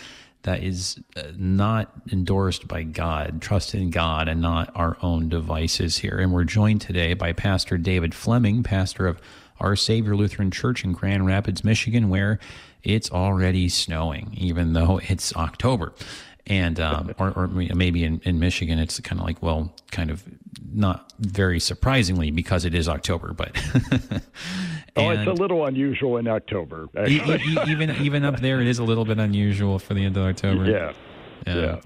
[0.43, 3.43] that is uh, not endorsed by God.
[3.43, 6.19] Trust in God and not our own devices here.
[6.19, 9.21] And we're joined today by Pastor David Fleming, pastor of
[9.59, 12.39] Our Savior Lutheran Church in Grand Rapids, Michigan, where
[12.83, 15.93] it's already snowing, even though it's October
[16.47, 20.23] and um, or, or, maybe in, in Michigan, it's kind of like well, kind of
[20.73, 23.51] not very surprisingly because it is October, but
[24.97, 26.89] oh, it's a little unusual in October.
[27.07, 30.65] even even up there, it is a little bit unusual for the end of October.
[30.65, 30.93] Yeah,
[31.47, 31.55] yeah.
[31.55, 31.81] yeah.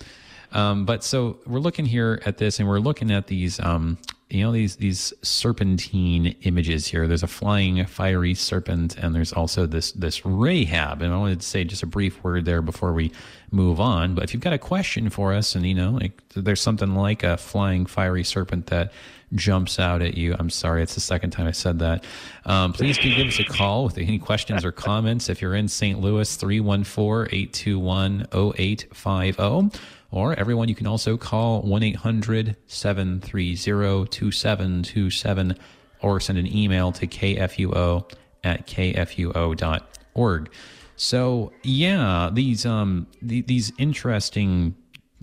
[0.53, 3.98] Um, but so we're looking here at this, and we're looking at these, um,
[4.31, 7.09] you know, these these serpentine images here.
[7.09, 11.03] There's a flying fiery serpent, and there's also this this Rahab.
[11.03, 13.11] And I wanted to say just a brief word there before we
[13.51, 14.14] move on.
[14.14, 17.25] But if you've got a question for us, and you know, like there's something like
[17.25, 18.93] a flying fiery serpent that
[19.35, 20.35] jumps out at you.
[20.38, 22.05] I'm sorry, it's the second time I said that.
[22.45, 25.29] Um, please do give us a call with any questions or comments.
[25.29, 26.01] If you're in St.
[26.01, 35.57] Louis, 314 821 0850 or everyone, you can also call 1 800 730 2727
[36.03, 38.11] or send an email to kfuo
[38.42, 40.53] at kfuo.org.
[40.96, 44.75] So, yeah, these, um, the, these interesting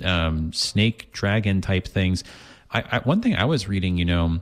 [0.03, 2.23] um, snake dragon type things.
[2.71, 4.39] I, I, one thing I was reading, you know,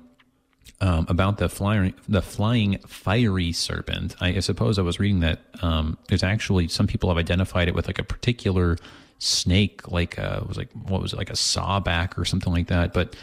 [0.81, 4.15] um, about the flying the flying fiery serpent.
[4.19, 7.75] I, I suppose I was reading that um, there's actually some people have identified it
[7.75, 8.77] with like a particular
[9.19, 12.67] snake, like a, uh, was like what was it, like a sawback or something like
[12.67, 12.93] that.
[12.93, 13.15] But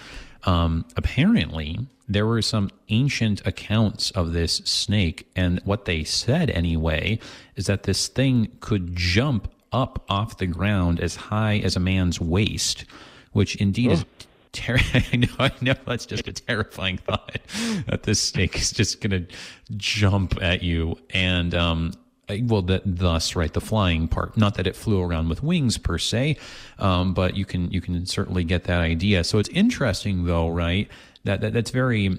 [0.44, 1.78] um, apparently,
[2.08, 7.18] there were some ancient accounts of this snake, and what they said anyway
[7.56, 12.20] is that this thing could jump up off the ground as high as a man's
[12.20, 12.84] waist,
[13.32, 13.94] which indeed oh.
[13.94, 14.04] is.
[14.52, 15.74] Ter- I know, I know.
[15.86, 17.38] That's just a terrifying thought
[17.86, 19.34] that this snake is just going to
[19.78, 21.92] jump at you, and um,
[22.28, 24.36] well, that thus right the flying part.
[24.36, 26.36] Not that it flew around with wings per se,
[26.78, 29.24] um, but you can you can certainly get that idea.
[29.24, 30.88] So it's interesting though, right?
[31.24, 32.18] That, that that's very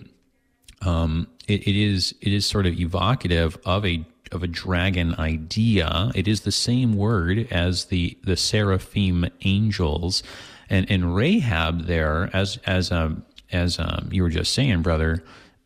[0.82, 6.12] um, it, it is it is sort of evocative of a of a dragon idea.
[6.16, 10.24] It is the same word as the the seraphim angels,
[10.70, 15.24] and and Rahab there as as um as um you were just saying, brother,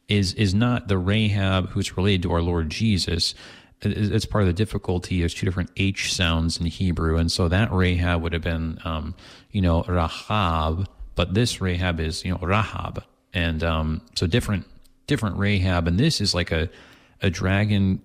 [0.08, 3.34] is is not the Rahab who's related to our Lord Jesus
[3.82, 5.20] it's part of the difficulty.
[5.20, 9.16] There's two different H sounds in Hebrew, and so that Rahab would have been, um,
[9.52, 14.66] you know, Rahab, but this Rahab is, you know, Rahab, and um, so different,
[15.06, 16.70] different Rahab, and this is like a
[17.22, 18.02] a dragon,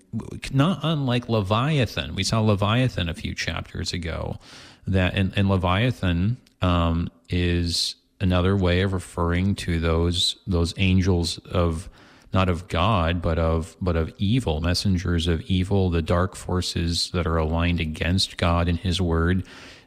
[0.51, 2.15] not unlike Leviathan.
[2.15, 4.39] We saw Leviathan a few chapters ago.
[4.87, 11.89] That and, and Leviathan um, is another way of referring to those those angels of
[12.33, 17.27] not of God, but of but of evil, messengers of evil, the dark forces that
[17.27, 19.45] are aligned against God and His Word,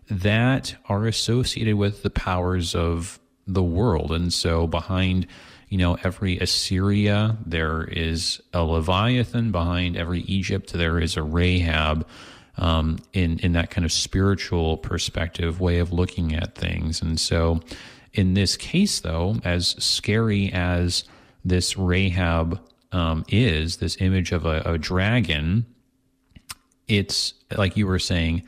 [0.09, 4.13] that are associated with the powers of the world.
[4.13, 5.27] And so behind,
[5.69, 9.53] you know, every Assyria, there is a Leviathan.
[9.53, 12.07] Behind every Egypt, there is a Rahab.
[12.59, 17.03] um, in in that kind of spiritual perspective way of looking at things.
[17.03, 17.61] And so,
[18.13, 21.05] in this case, though, as scary as
[21.47, 22.61] this Rahab
[22.93, 25.65] um, is, this image of a, a dragon,
[26.89, 28.43] it's like you were saying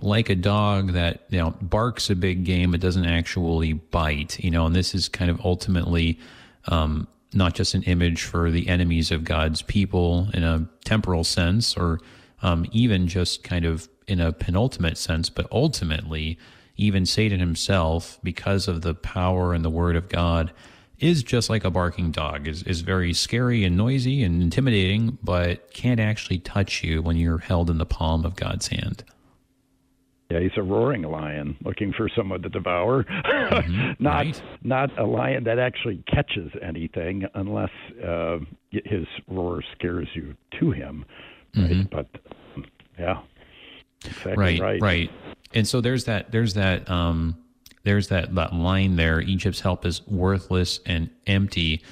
[0.00, 4.50] like a dog that you know barks a big game but doesn't actually bite you
[4.50, 6.18] know and this is kind of ultimately
[6.68, 11.76] um, not just an image for the enemies of god's people in a temporal sense
[11.76, 11.98] or
[12.42, 16.38] um, even just kind of in a penultimate sense but ultimately
[16.76, 20.52] even satan himself because of the power and the word of god
[21.00, 25.72] is just like a barking dog is, is very scary and noisy and intimidating but
[25.72, 29.04] can't actually touch you when you're held in the palm of god's hand
[30.30, 33.04] yeah, he's a roaring lion looking for someone to devour.
[33.04, 34.42] Mm-hmm, not right.
[34.62, 37.70] not a lion that actually catches anything unless
[38.06, 38.38] uh,
[38.70, 41.06] his roar scares you to him.
[41.56, 41.70] Right?
[41.70, 41.96] Mm-hmm.
[41.96, 42.08] But
[42.98, 43.22] yeah,
[44.04, 45.10] exactly right, right, right.
[45.54, 47.38] And so there's that there's that um,
[47.88, 49.20] there's that, that line there.
[49.22, 51.82] Egypt's help is worthless and empty.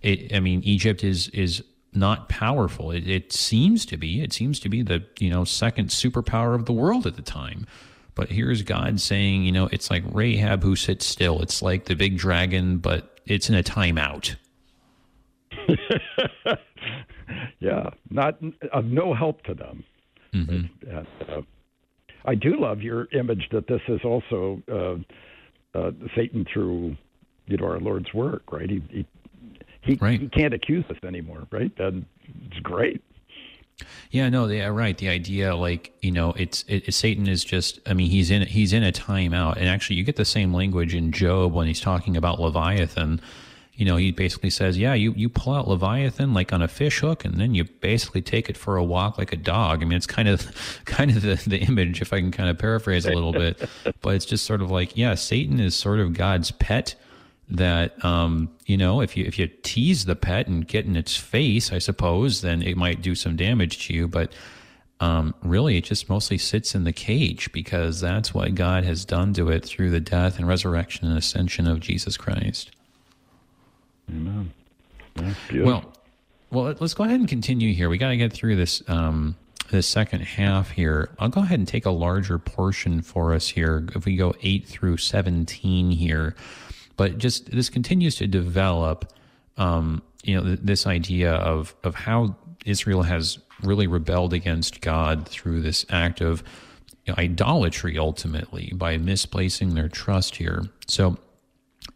[0.00, 2.92] It, I mean, Egypt is is not powerful.
[2.92, 4.22] It, it, seems to be.
[4.22, 7.66] It seems to be the you know second superpower of the world at the time.
[8.14, 11.42] But here's God saying, you know, it's like Rahab who sits still.
[11.42, 14.36] It's like the big dragon, but it's in a timeout.
[17.58, 18.38] yeah, not
[18.72, 19.84] of no help to them.
[20.32, 20.96] Mm-hmm.
[20.96, 21.42] uh,
[22.24, 24.96] I do love your image that this is also uh,
[25.74, 26.96] uh, Satan through
[27.46, 28.68] you know our Lord's work, right?
[28.68, 29.06] He, he
[29.82, 30.20] he, right.
[30.20, 31.72] he can't accuse us anymore, right?
[31.78, 32.06] And
[32.46, 33.02] it's great.
[34.10, 34.96] Yeah, no, yeah, right.
[34.96, 37.80] The idea, like you know, it's it, Satan is just.
[37.86, 40.94] I mean, he's in he's in a timeout, and actually, you get the same language
[40.94, 43.20] in Job when he's talking about Leviathan.
[43.74, 47.00] You know, he basically says, "Yeah, you you pull out Leviathan like on a fish
[47.00, 49.96] hook, and then you basically take it for a walk like a dog." I mean,
[49.96, 53.12] it's kind of kind of the the image, if I can kind of paraphrase a
[53.12, 53.68] little bit,
[54.02, 56.94] but it's just sort of like, yeah, Satan is sort of God's pet
[57.48, 61.16] that um, you know if you if you tease the pet and get in its
[61.16, 64.06] face, I suppose, then it might do some damage to you.
[64.06, 64.32] But
[65.00, 69.32] um, really, it just mostly sits in the cage because that's what God has done
[69.34, 72.70] to it through the death and resurrection and ascension of Jesus Christ.
[74.10, 74.52] Amen.
[75.52, 75.92] Well,
[76.50, 77.88] well, let's go ahead and continue here.
[77.88, 79.36] We got to get through this um,
[79.70, 81.10] this second half here.
[81.18, 83.86] I'll go ahead and take a larger portion for us here.
[83.94, 86.34] If we go eight through seventeen here.
[86.96, 89.12] But just this continues to develop,
[89.56, 95.26] um, you know, th- this idea of of how Israel has really rebelled against God
[95.26, 96.42] through this act of
[97.06, 100.64] you know, idolatry, ultimately by misplacing their trust here.
[100.86, 101.16] So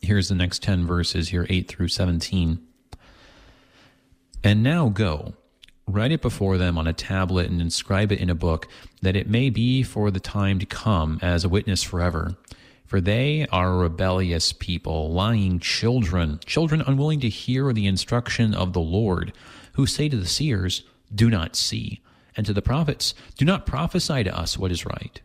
[0.01, 2.67] here's the next ten verses here, eight through seventeen.
[4.45, 5.35] And now go.
[5.89, 8.67] Write it before them on a tablet and inscribe it in a book,
[9.03, 12.37] that it may be for the time to come as a witness forever
[12.87, 18.81] for they are rebellious people, lying children, children unwilling to hear the instruction of the
[18.81, 19.33] Lord,
[19.73, 22.01] who say to the seers, Do not see,
[22.37, 25.21] and to the prophets, Do not prophesy to us what is right.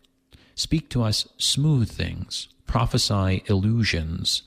[0.56, 4.44] Speak to us smooth things, prophesy illusions.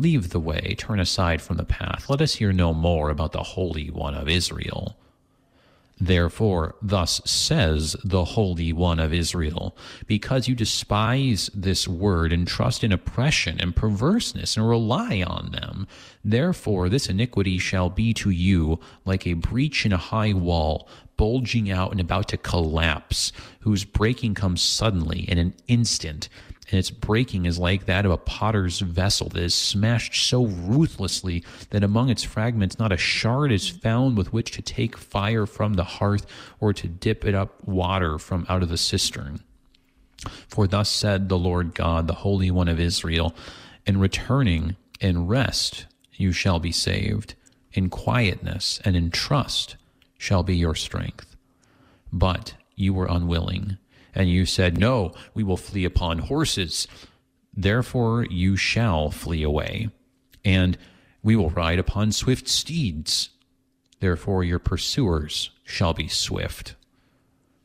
[0.00, 2.08] Leave the way, turn aside from the path.
[2.08, 4.96] Let us hear no more about the Holy One of Israel.
[6.00, 12.82] Therefore, thus says the Holy One of Israel, because you despise this word and trust
[12.82, 15.86] in oppression and perverseness and rely on them,
[16.24, 21.70] therefore this iniquity shall be to you like a breach in a high wall, bulging
[21.70, 26.30] out and about to collapse, whose breaking comes suddenly in an instant
[26.70, 31.42] and its breaking is like that of a potter's vessel that is smashed so ruthlessly
[31.70, 35.74] that among its fragments not a shard is found with which to take fire from
[35.74, 36.26] the hearth
[36.60, 39.40] or to dip it up water from out of the cistern.
[40.48, 43.34] For thus said the Lord God, the Holy One of Israel,
[43.86, 47.34] in returning in rest you shall be saved,
[47.72, 49.76] in quietness and in trust
[50.18, 51.34] shall be your strength.
[52.12, 53.78] But you were unwilling
[54.14, 56.86] and you said, No, we will flee upon horses.
[57.54, 59.90] Therefore you shall flee away,
[60.44, 60.78] and
[61.22, 63.30] we will ride upon swift steeds.
[64.00, 66.74] Therefore your pursuers shall be swift.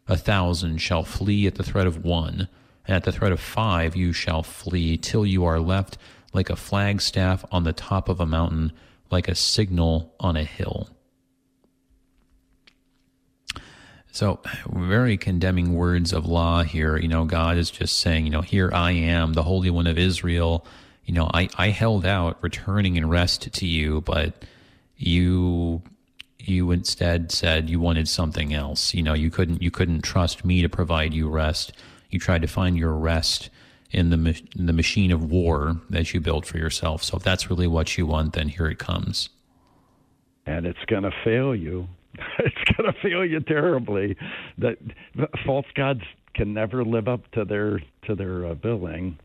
[0.07, 2.47] A thousand shall flee at the threat of one,
[2.85, 5.97] and at the threat of five you shall flee, till you are left
[6.33, 8.71] like a flagstaff on the top of a mountain,
[9.09, 10.89] like a signal on a hill.
[14.15, 14.39] So,
[14.69, 16.95] very condemning words of law here.
[16.95, 19.97] You know, God is just saying, you know, here I am, the Holy One of
[19.97, 20.65] Israel.
[21.03, 24.45] You know, I, I held out, returning in rest to you, but
[24.95, 25.81] you
[26.39, 28.93] you instead said you wanted something else.
[28.93, 31.73] You know, you couldn't you couldn't trust me to provide you rest.
[32.09, 33.49] You tried to find your rest
[33.91, 37.03] in the in the machine of war that you built for yourself.
[37.03, 39.27] So if that's really what you want, then here it comes.
[40.45, 41.89] And it's going to fail you.
[42.39, 44.15] it's going to fail you terribly.
[44.57, 44.77] That
[45.45, 46.01] false gods
[46.33, 49.17] can never live up to their to their uh, billing.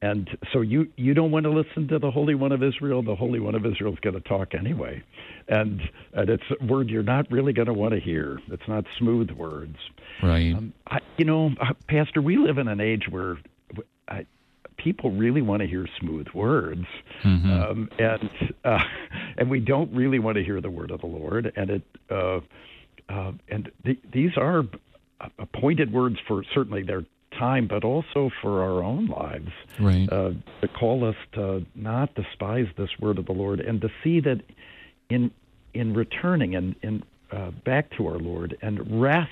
[0.00, 3.02] And so you you don't want to listen to the Holy One of Israel.
[3.02, 5.02] The Holy One of Israel is going to talk anyway,
[5.48, 5.80] and
[6.12, 8.38] and it's a word you're not really going to want to hear.
[8.48, 9.76] It's not smooth words,
[10.22, 10.54] right?
[10.54, 13.38] Um, I, you know, uh, Pastor, we live in an age where
[14.08, 14.24] I,
[14.78, 16.86] people really want to hear smooth words,
[17.24, 17.50] mm-hmm.
[17.50, 18.30] um, and
[18.64, 18.78] uh,
[19.36, 21.52] and we don't really want to hear the word of the Lord.
[21.56, 22.40] And it uh,
[23.08, 24.64] uh, and th- these are
[25.38, 27.04] appointed words for certainly their
[27.38, 29.50] time, but also for our own lives.
[29.80, 30.08] Right.
[30.10, 34.20] Uh, to call us to not despise this word of the Lord and to see
[34.20, 34.42] that
[35.10, 35.30] in
[35.74, 39.30] in returning and in uh, back to our Lord and rest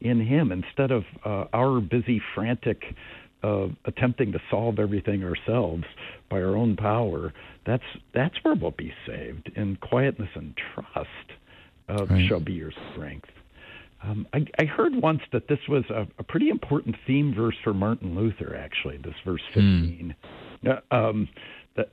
[0.00, 2.82] in Him instead of uh, our busy, frantic
[3.46, 5.84] uh, attempting to solve everything ourselves
[6.28, 7.32] by our own power.
[7.64, 7.84] That's
[8.14, 9.50] that's where we'll be saved.
[9.54, 11.08] In quietness and trust
[11.88, 12.28] uh, right.
[12.28, 13.28] shall be your strength.
[14.02, 17.72] Um, I, I, heard once that this was a, a, pretty important theme verse for
[17.72, 18.54] Martin Luther.
[18.54, 19.60] Actually, this verse hmm.
[19.60, 20.14] fifteen.
[20.64, 20.82] Mm.
[20.90, 21.28] Uh, um,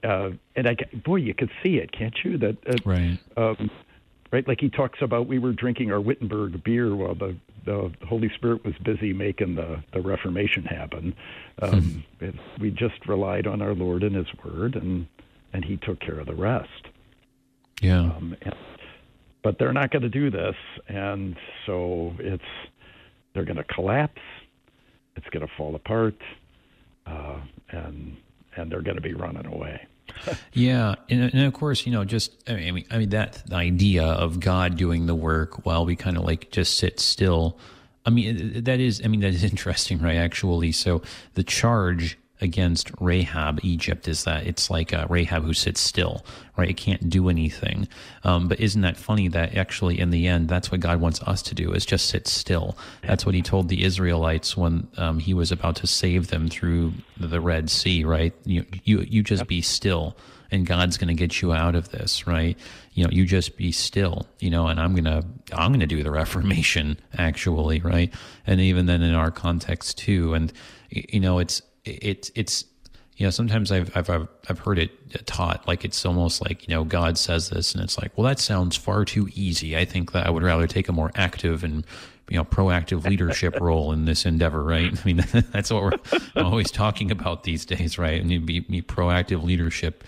[0.03, 0.75] uh, and I,
[1.05, 2.37] boy, you could see it, can't you?
[2.37, 3.19] That uh, right.
[3.37, 3.69] Um,
[4.31, 8.30] right, like he talks about, we were drinking our Wittenberg beer while the the Holy
[8.36, 11.16] Spirit was busy making the the Reformation happen.
[11.61, 12.26] Um, hmm.
[12.26, 15.07] it, we just relied on our Lord and His Word, and
[15.53, 16.88] and He took care of the rest.
[17.82, 18.01] Yeah.
[18.01, 18.55] Um, and,
[19.43, 20.55] but they're not going to do this,
[20.88, 21.36] and
[21.66, 22.43] so it's
[23.34, 24.22] they're going to collapse.
[25.16, 26.16] It's going to fall apart,
[27.05, 28.18] uh, and
[28.55, 29.86] and they're going to be running away.
[30.53, 34.39] yeah, and, and, of course, you know, just I mean, I mean that idea of
[34.39, 37.57] God doing the work while we kind of like just sit still.
[38.05, 40.17] I mean, that is, I mean, that is interesting, right?
[40.17, 41.01] Actually, so
[41.35, 46.25] the charge against Rahab, Egypt, is that it's like a Rahab who sits still,
[46.57, 46.69] right?
[46.69, 47.87] It can't do anything.
[48.23, 51.41] Um, but isn't that funny that actually in the end, that's what God wants us
[51.43, 52.77] to do is just sit still.
[53.01, 56.93] That's what he told the Israelites when um, he was about to save them through
[57.17, 58.33] the Red Sea, right?
[58.45, 60.15] You, you, you just be still
[60.53, 62.55] and God's going to get you out of this, right?
[62.93, 65.87] You know, you just be still, you know, and I'm going to, I'm going to
[65.87, 68.13] do the Reformation actually, right?
[68.45, 70.35] And even then in our context too.
[70.35, 70.53] And,
[70.91, 72.65] you know, it's, it's it's
[73.17, 76.84] you know sometimes I've I've I've heard it taught like it's almost like you know
[76.84, 79.77] God says this and it's like well that sounds far too easy.
[79.77, 81.86] I think that I would rather take a more active and
[82.29, 84.91] you know proactive leadership role in this endeavor, right?
[84.97, 85.17] I mean
[85.51, 88.19] that's what we're always talking about these days, right?
[88.19, 90.03] And be, be proactive leadership.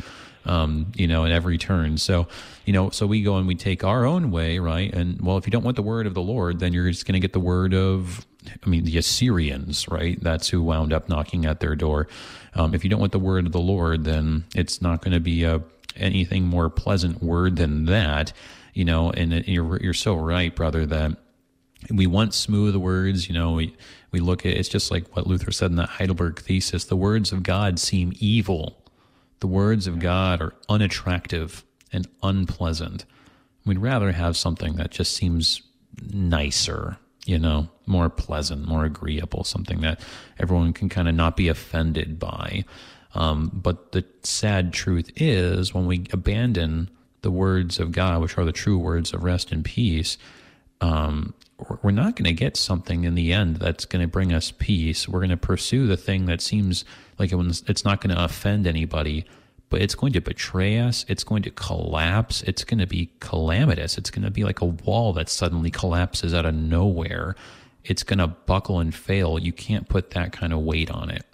[0.48, 1.98] Um, you know, at every turn.
[1.98, 2.28] So,
[2.66, 4.94] you know, so we go and we take our own way, right?
[4.94, 7.16] And well, if you don't want the word of the Lord, then you're just going
[7.16, 8.28] to get the word of
[8.64, 10.22] I mean, the Assyrians, right?
[10.22, 12.08] That's who wound up knocking at their door.
[12.54, 15.20] Um, if you don't want the word of the Lord, then it's not going to
[15.20, 15.62] be a
[15.96, 18.34] anything more pleasant word than that,
[18.74, 19.12] you know.
[19.12, 21.18] And you're you're so right, brother, that
[21.90, 23.28] we want smooth words.
[23.28, 23.76] You know, we
[24.12, 27.32] we look at it's just like what Luther said in the Heidelberg thesis: the words
[27.32, 28.82] of God seem evil.
[29.40, 33.06] The words of God are unattractive and unpleasant.
[33.66, 35.62] We'd rather have something that just seems
[36.02, 40.00] nicer, you know, more pleasant, more agreeable, something that
[40.40, 42.64] everyone can kind of not be offended by.
[43.14, 46.90] Um, but the sad truth is, when we abandon
[47.22, 50.18] the words of God, which are the true words of rest and peace,
[50.82, 51.34] um,
[51.82, 55.08] we're not going to get something in the end that's going to bring us peace.
[55.08, 56.84] We're going to pursue the thing that seems
[57.18, 59.26] like it's not going to offend anybody
[59.70, 61.06] but it's going to betray us.
[61.08, 62.42] It's going to collapse.
[62.44, 63.98] It's going to be calamitous.
[63.98, 67.36] It's going to be like a wall that suddenly collapses out of nowhere.
[67.84, 69.40] It's going to buckle and fail.
[69.40, 71.26] You can't put that kind of weight on it.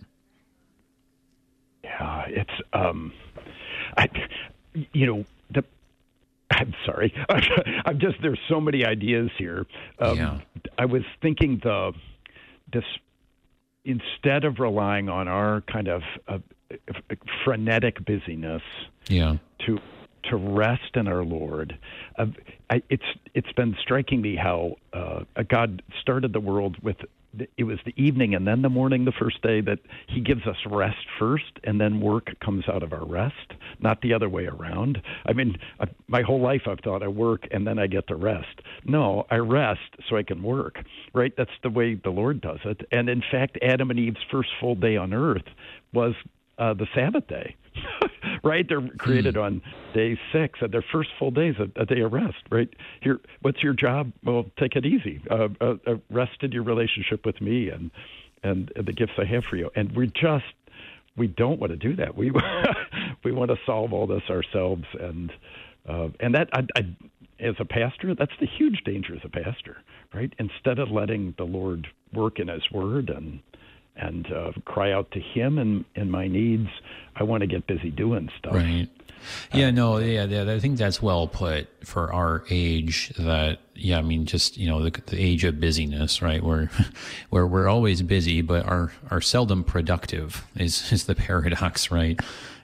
[1.84, 3.14] Yeah, it's um,
[3.98, 4.10] I,
[4.94, 5.64] you know, the.
[6.52, 7.14] I'm sorry.
[7.86, 9.66] I'm just there's so many ideas here.
[10.00, 10.40] Um, yeah.
[10.78, 11.94] I was thinking the
[12.72, 12.84] this
[13.86, 16.40] instead of relying on our kind of uh,
[17.44, 18.64] frenetic busyness
[19.08, 19.38] yeah.
[19.66, 19.80] to
[20.26, 21.78] to rest in our Lord.
[22.18, 22.28] Uh,
[22.70, 23.04] I, it's
[23.34, 26.98] it's been striking me how uh, God started the world with
[27.58, 30.58] it was the evening and then the morning the first day that he gives us
[30.66, 35.02] rest first and then work comes out of our rest not the other way around
[35.26, 38.16] i mean I, my whole life i've thought i work and then i get to
[38.16, 40.80] rest no i rest so i can work
[41.14, 44.50] right that's the way the lord does it and in fact adam and eve's first
[44.60, 45.48] full day on earth
[45.94, 46.16] was
[46.62, 47.55] uh, the Sabbath day,
[48.43, 48.66] right?
[48.68, 49.43] They're created mm.
[49.43, 49.62] on
[49.95, 52.70] day six at their first full days a, a day of rest, right?
[53.01, 54.12] Here, what's your job?
[54.24, 55.22] Well, take it easy.
[55.30, 57.89] Uh, uh, uh, rest in your relationship with me and
[58.43, 59.70] and the gifts I have for you.
[59.76, 60.45] And we just
[61.18, 62.16] we don't want to do that.
[62.16, 62.32] We
[63.24, 65.32] we want to solve all this ourselves, and
[65.89, 66.95] uh, and that I, I,
[67.39, 69.78] as a pastor, that's the huge danger as a pastor,
[70.14, 70.32] right?
[70.38, 73.39] Instead of letting the Lord work in His Word and
[74.02, 76.70] and uh, cry out to Him and in my needs,
[77.16, 78.54] I want to get busy doing stuff.
[78.54, 78.89] Right.
[79.54, 83.14] Yeah, no, yeah, yeah, I think that's well put for our age.
[83.20, 86.43] That yeah, I mean, just you know, the, the age of busyness, right?
[86.43, 86.72] Where,
[87.30, 92.20] where we're always busy, but are are seldom productive is is the paradox, right?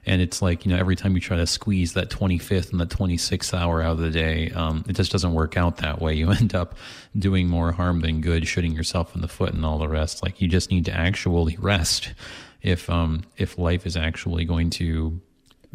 [0.07, 2.79] And it's like you know, every time you try to squeeze that twenty fifth and
[2.79, 6.01] the twenty sixth hour out of the day, um, it just doesn't work out that
[6.01, 6.13] way.
[6.17, 6.75] You end up
[7.17, 10.23] doing more harm than good, shooting yourself in the foot, and all the rest.
[10.23, 12.13] Like you just need to actually rest
[12.61, 15.19] if um if life is actually going to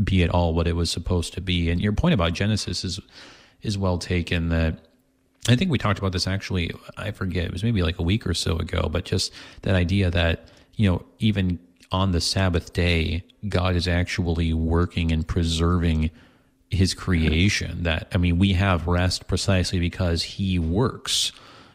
[0.02, 1.70] be at all what it was supposed to be.
[1.70, 3.00] And your point about Genesis is
[3.60, 4.48] is well taken.
[4.48, 4.78] That
[5.48, 6.72] I think we talked about this actually.
[6.96, 10.10] I forget it was maybe like a week or so ago, but just that idea
[10.10, 11.58] that you know even
[11.92, 16.10] on the Sabbath day, God is actually working and preserving
[16.70, 17.84] His creation.
[17.84, 21.32] That I mean, we have rest precisely because He works.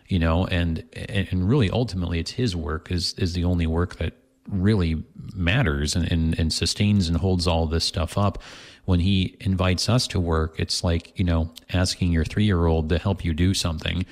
[0.07, 4.13] You know, and and really, ultimately, it's His work is is the only work that
[4.47, 5.03] really
[5.35, 8.41] matters and, and, and sustains and holds all this stuff up.
[8.85, 12.89] When he invites us to work, it's like, you know, asking your three year old
[12.89, 14.05] to help you do something.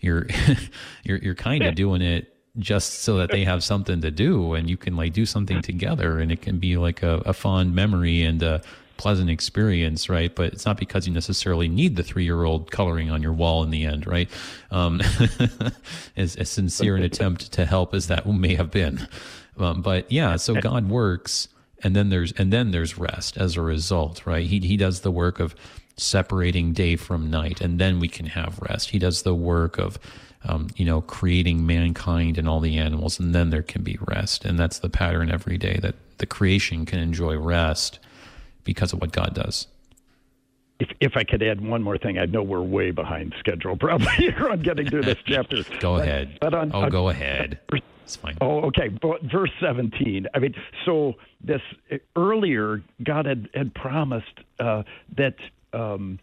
[0.00, 0.26] You're,
[1.02, 4.68] you're, you're kind of doing it just so that they have something to do and
[4.68, 8.22] you can like do something together and it can be like a, a fond memory
[8.22, 8.60] and a
[8.96, 10.34] pleasant experience, right?
[10.34, 13.62] But it's not because you necessarily need the three year old coloring on your wall
[13.62, 14.28] in the end, right?
[14.70, 15.00] Um,
[16.16, 19.08] as, as sincere an attempt to help as that may have been.
[19.58, 21.48] Um, but yeah, so God works,
[21.82, 24.46] and then there's and then there's rest as a result, right?
[24.46, 25.54] He he does the work of
[25.96, 28.90] separating day from night, and then we can have rest.
[28.90, 29.98] He does the work of
[30.44, 34.44] um, you know creating mankind and all the animals, and then there can be rest.
[34.44, 37.98] And that's the pattern every day that the creation can enjoy rest
[38.64, 39.66] because of what God does.
[40.80, 44.12] If, if I could add one more thing, I know we're way behind schedule probably
[44.16, 45.64] here on getting through this chapter.
[45.80, 46.38] go but, ahead.
[46.40, 47.58] But on, oh, on, go ahead.
[48.04, 48.36] It's fine.
[48.40, 48.88] Oh, okay.
[48.88, 50.26] But verse 17.
[50.34, 51.62] I mean, so this
[52.16, 54.26] earlier, God had, had promised
[54.60, 54.82] uh,
[55.16, 55.34] that
[55.72, 56.18] um,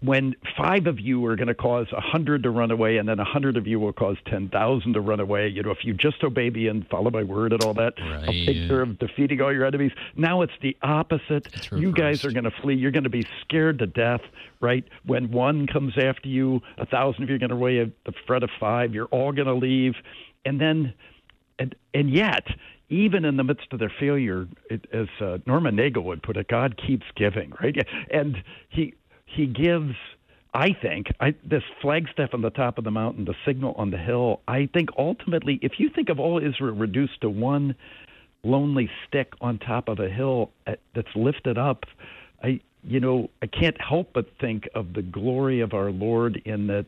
[0.00, 3.18] when five of you are going to cause a hundred to run away, and then
[3.18, 5.48] a hundred of you will cause ten thousand to run away.
[5.48, 8.24] You know, if you just obey me and follow my word and all that, right.
[8.28, 9.92] I'll take care of defeating all your enemies.
[10.16, 11.48] Now it's the opposite.
[11.72, 12.74] You guys are going to flee.
[12.74, 14.22] You're going to be scared to death,
[14.60, 14.84] right?
[15.04, 18.12] When one comes after you, a thousand of you are going to away at the
[18.26, 18.94] fret of five.
[18.94, 19.94] You're all going to leave
[20.44, 20.94] and then
[21.58, 22.44] and and yet
[22.90, 26.48] even in the midst of their failure, it, as uh, Norman Nagel would put it,
[26.48, 27.76] God keeps giving, right?
[28.10, 28.94] And he
[29.34, 29.94] he gives.
[30.54, 33.98] I think I, this flagstaff on the top of the mountain, the signal on the
[33.98, 34.40] hill.
[34.48, 37.74] I think ultimately, if you think of all Israel reduced to one
[38.42, 41.84] lonely stick on top of a hill uh, that's lifted up,
[42.42, 46.66] I you know I can't help but think of the glory of our Lord in
[46.68, 46.86] that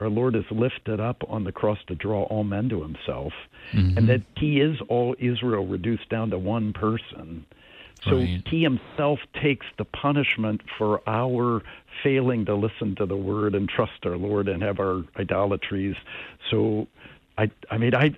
[0.00, 3.32] our Lord is lifted up on the cross to draw all men to himself,
[3.72, 3.98] mm-hmm.
[3.98, 7.44] and that he is all Israel reduced down to one person.
[8.04, 8.42] So right.
[8.46, 11.62] he himself takes the punishment for our
[12.02, 15.96] failing to listen to the word and trust our Lord and have our idolatries.
[16.50, 16.86] So
[17.36, 18.14] I I mean I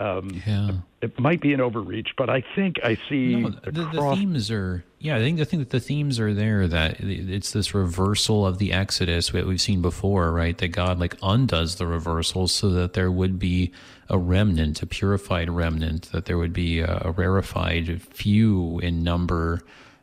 [0.00, 0.70] um, yeah.
[1.02, 4.50] It might be an overreach, but I think I see no, the, the, the, themes
[4.50, 4.82] are.
[5.02, 6.68] Yeah, I think I think that the themes are there.
[6.68, 10.56] That it's this reversal of the Exodus that we've seen before, right?
[10.58, 13.72] That God like undoes the reversal so that there would be
[14.10, 19.62] a remnant, a purified remnant, that there would be a, a rarefied, few in number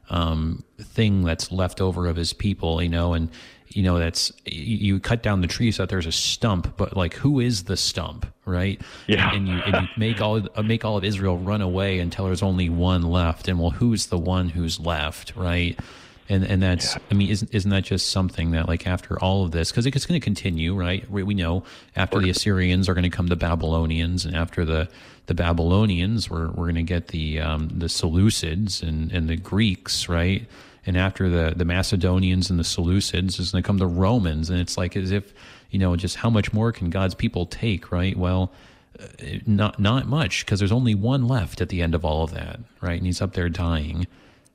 [0.09, 3.29] um, thing that's left over of His people, you know, and
[3.70, 7.13] you know that's you cut down the tree so that there's a stump but like
[7.15, 8.82] who is the stump right?
[9.07, 9.28] Yeah.
[9.28, 12.26] And, and you, and you make all uh, make all of israel run away until
[12.26, 13.47] there's only one left.
[13.47, 15.78] And well who's the one who's left right?
[16.30, 17.01] And and that's yeah.
[17.11, 20.05] i mean isn't isn't that just something that like after all of this because it's
[20.05, 21.09] going to continue right?
[21.09, 21.63] We, we know
[21.95, 24.89] after the assyrians are going to come the babylonians and after the
[25.28, 30.09] the babylonians we're, we're going to get the um, the seleucids and and the greeks
[30.09, 30.47] right
[30.88, 34.59] and after the the Macedonians and the Seleucids is going to come the Romans, and
[34.59, 35.33] it's like as if
[35.69, 38.17] you know just how much more can God's people take, right?
[38.17, 38.51] Well,
[38.99, 39.05] uh,
[39.45, 42.59] not not much because there's only one left at the end of all of that,
[42.81, 42.97] right?
[42.97, 44.07] And he's up there dying.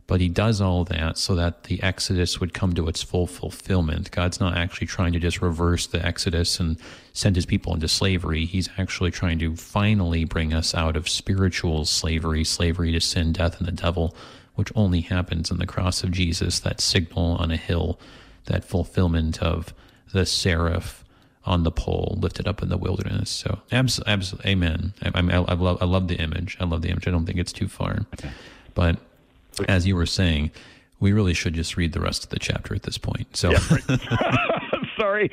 [0.08, 4.10] But he does all that so that the Exodus would come to its full fulfillment.
[4.10, 6.76] God's not actually trying to just reverse the Exodus and
[7.12, 8.44] send his people into slavery.
[8.44, 13.58] He's actually trying to finally bring us out of spiritual slavery, slavery to sin, death,
[13.58, 14.14] and the devil,
[14.54, 17.98] which only happens in the cross of Jesus, that signal on a hill,
[18.46, 19.72] that fulfillment of
[20.12, 21.04] the seraph
[21.44, 23.30] on the pole lifted up in the wilderness.
[23.30, 24.92] So, absolutely, amen.
[25.02, 26.56] I, I, I, love, I love the image.
[26.60, 27.08] I love the image.
[27.08, 28.06] I don't think it's too far.
[28.14, 28.30] Okay.
[28.74, 28.98] But
[29.68, 30.50] as you were saying,
[31.00, 33.36] we really should just read the rest of the chapter at this point.
[33.36, 33.58] So, yeah,
[34.96, 35.30] sorry.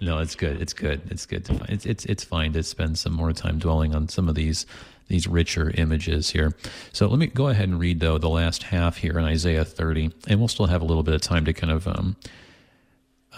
[0.00, 0.62] no, it's good.
[0.62, 1.02] It's good.
[1.10, 1.70] It's good to find.
[1.70, 4.64] It's it's it's fine to spend some more time dwelling on some of these
[5.08, 6.54] these richer images here.
[6.92, 10.12] So let me go ahead and read though the last half here in Isaiah 30,
[10.26, 12.16] and we'll still have a little bit of time to kind of um,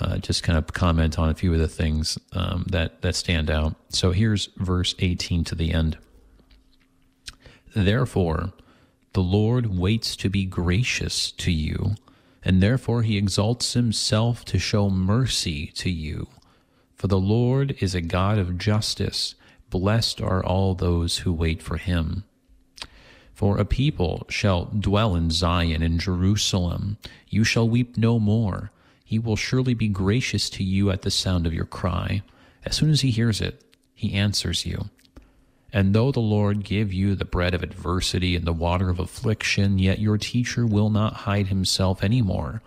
[0.01, 3.51] uh, just kind of comment on a few of the things um, that that stand
[3.51, 3.75] out.
[3.91, 5.99] So here's verse 18 to the end.
[7.75, 8.53] Therefore,
[9.13, 11.97] the Lord waits to be gracious to you,
[12.45, 16.29] and therefore he exalts himself to show mercy to you.
[16.95, 19.35] For the Lord is a God of justice.
[19.71, 22.25] Blessed are all those who wait for him.
[23.35, 26.97] For a people shall dwell in Zion and Jerusalem.
[27.29, 28.73] You shall weep no more.
[29.05, 32.23] He will surely be gracious to you at the sound of your cry.
[32.65, 33.63] As soon as he hears it,
[33.95, 34.91] he answers you.
[35.73, 39.79] And though the Lord give you the bread of adversity and the water of affliction,
[39.79, 42.63] yet your teacher will not hide himself any more,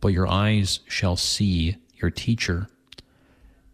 [0.00, 2.68] but your eyes shall see your teacher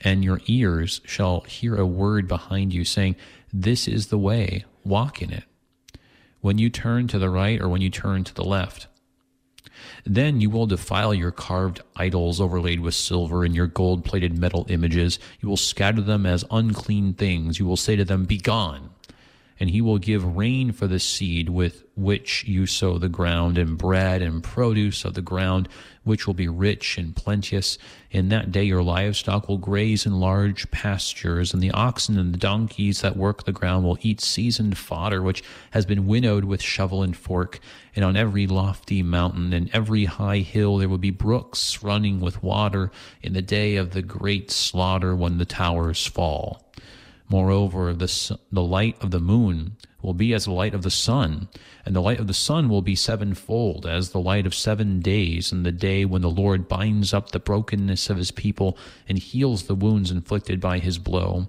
[0.02, 3.16] and your ears shall hear a word behind you saying,
[3.52, 5.44] This is the way, walk in it.
[6.40, 8.88] When you turn to the right or when you turn to the left.
[10.04, 14.66] Then you will defile your carved idols overlaid with silver and your gold plated metal
[14.68, 15.18] images.
[15.40, 17.58] You will scatter them as unclean things.
[17.58, 18.90] You will say to them, Begone
[19.62, 23.78] and he will give rain for the seed with which you sow the ground, and
[23.78, 25.68] bread and produce of the ground,
[26.02, 27.78] which will be rich and plenteous.
[28.10, 32.38] In that day your livestock will graze in large pastures, and the oxen and the
[32.38, 37.04] donkeys that work the ground will eat seasoned fodder, which has been winnowed with shovel
[37.04, 37.60] and fork.
[37.94, 42.42] And on every lofty mountain and every high hill there will be brooks running with
[42.42, 42.90] water
[43.22, 46.71] in the day of the great slaughter when the towers fall.
[47.32, 51.48] Moreover, the, the light of the moon will be as the light of the sun,
[51.86, 55.50] and the light of the sun will be sevenfold, as the light of seven days,
[55.50, 58.76] in the day when the Lord binds up the brokenness of his people
[59.08, 61.48] and heals the wounds inflicted by his blow.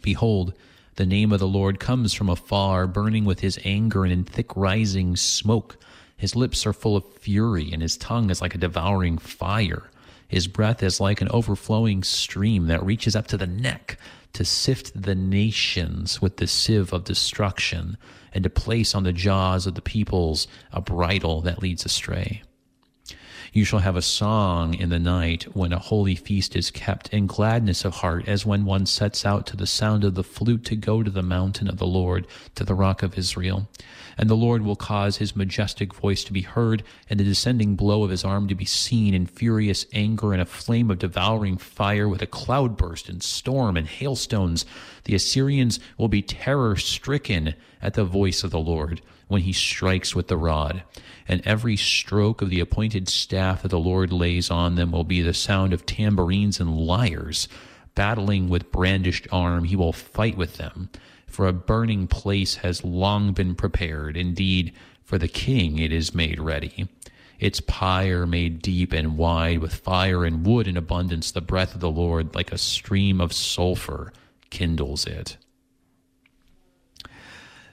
[0.00, 0.54] Behold,
[0.96, 4.56] the name of the Lord comes from afar, burning with his anger and in thick
[4.56, 5.76] rising smoke.
[6.16, 9.90] His lips are full of fury, and his tongue is like a devouring fire.
[10.26, 13.98] His breath is like an overflowing stream that reaches up to the neck
[14.32, 17.96] to sift the nations with the sieve of destruction,
[18.32, 22.42] and to place on the jaws of the peoples a bridle that leads astray.
[23.52, 27.28] You shall have a song in the night when a holy feast is kept, and
[27.28, 30.76] gladness of heart, as when one sets out to the sound of the flute to
[30.76, 33.68] go to the mountain of the Lord, to the rock of Israel.
[34.22, 38.04] And the Lord will cause his majestic voice to be heard, and the descending blow
[38.04, 42.08] of his arm to be seen in furious anger and a flame of devouring fire
[42.08, 44.64] with a cloudburst and storm and hailstones.
[45.06, 50.14] The Assyrians will be terror stricken at the voice of the Lord when he strikes
[50.14, 50.84] with the rod
[51.26, 55.20] and every stroke of the appointed staff that the Lord lays on them will be
[55.20, 57.48] the sound of tambourines and lyres.
[57.96, 60.90] Battling with brandished arm, he will fight with them.
[61.32, 64.18] For a burning place has long been prepared.
[64.18, 66.88] Indeed, for the king it is made ready.
[67.40, 71.80] Its pyre made deep and wide, with fire and wood in abundance, the breath of
[71.80, 74.12] the Lord, like a stream of sulfur,
[74.50, 75.38] kindles it.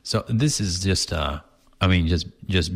[0.03, 1.41] So this is just, uh,
[1.81, 2.71] I mean, just just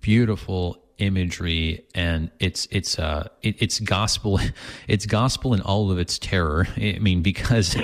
[0.00, 4.38] beautiful imagery and it's it's uh it, it's gospel
[4.88, 6.68] it's gospel in all of its terror.
[6.76, 7.76] I mean because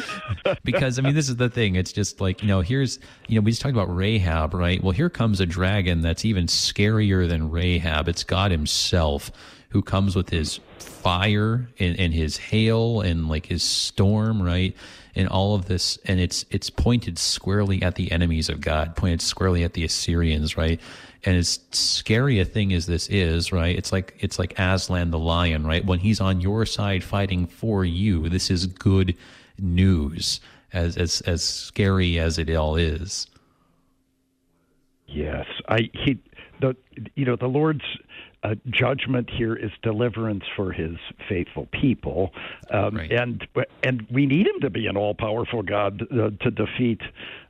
[0.64, 1.76] because i mean this is the thing.
[1.76, 2.98] It's just like you know here's
[3.28, 4.82] you know we just talked about rahab right?
[4.82, 8.08] Well here comes a dragon that's even scarier than rahab.
[8.08, 9.30] It's god himself
[9.70, 14.74] who comes with his fire and, and his hail and like his storm right?
[15.14, 19.20] And all of this and it's it's pointed squarely at the enemies of god pointed
[19.20, 20.80] squarely at the assyrians right
[21.24, 23.76] and as scary a thing as this is, right?
[23.76, 25.84] It's like it's like Aslan the lion, right?
[25.84, 29.16] When he's on your side fighting for you, this is good
[29.58, 30.40] news.
[30.72, 33.26] As as as scary as it all is.
[35.06, 36.18] Yes, I he
[36.60, 36.76] the
[37.14, 37.84] you know the Lord's
[38.42, 40.96] uh, judgment here is deliverance for His
[41.28, 42.32] faithful people,
[42.70, 43.10] um, right.
[43.10, 43.46] and
[43.82, 47.00] and we need Him to be an all powerful God uh, to defeat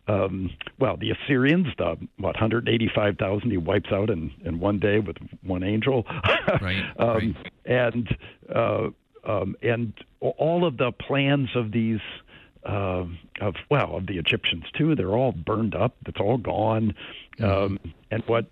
[0.09, 5.17] um, well, the Assyrians, the what 185,000 he wipes out in, in one day with
[5.43, 6.07] one angel,
[6.61, 7.37] right, um, right.
[7.67, 8.17] and
[8.55, 8.89] uh,
[9.25, 12.01] um, and all of the plans of these
[12.65, 13.05] uh,
[13.41, 15.95] of well of the Egyptians too, they're all burned up.
[16.07, 16.95] It's all gone.
[17.39, 17.45] Mm-hmm.
[17.45, 17.79] Um,
[18.11, 18.47] and what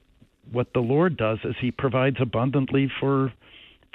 [0.52, 3.32] what the Lord does is He provides abundantly for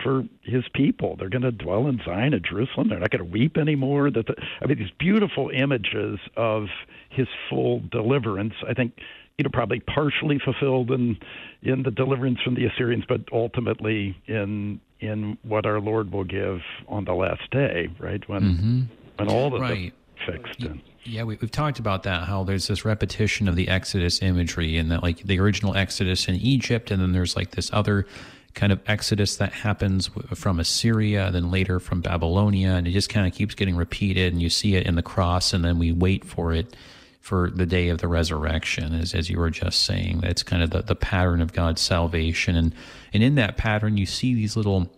[0.04, 1.16] for His people.
[1.18, 2.90] They're going to dwell in Zion and Jerusalem.
[2.90, 4.12] They're not going to weep anymore.
[4.12, 4.26] That
[4.62, 6.68] I mean, these beautiful images of
[7.10, 8.54] His full deliverance.
[8.68, 8.94] I think
[9.38, 11.18] you know probably partially fulfilled in
[11.62, 16.62] in the deliverance from the Assyrians, but ultimately in in what our Lord will give
[16.88, 18.82] on the last day, right when mm-hmm.
[19.18, 19.94] when all the right.
[20.26, 20.62] fixed.
[20.62, 22.26] And, yeah, we, have talked about that.
[22.26, 26.36] How there's this repetition of the Exodus imagery, and that like the original Exodus in
[26.36, 28.06] Egypt, and then there's like this other
[28.54, 33.28] kind of exodus that happens from Assyria, then later from Babylonia, and it just kind
[33.28, 34.34] of keeps getting repeated.
[34.34, 36.76] And you see it in the cross, and then we wait for it
[37.22, 40.22] for the day of the resurrection, as, as you were just saying.
[40.22, 42.74] That's kind of the, the pattern of God's salvation, and
[43.14, 44.92] and in that pattern, you see these little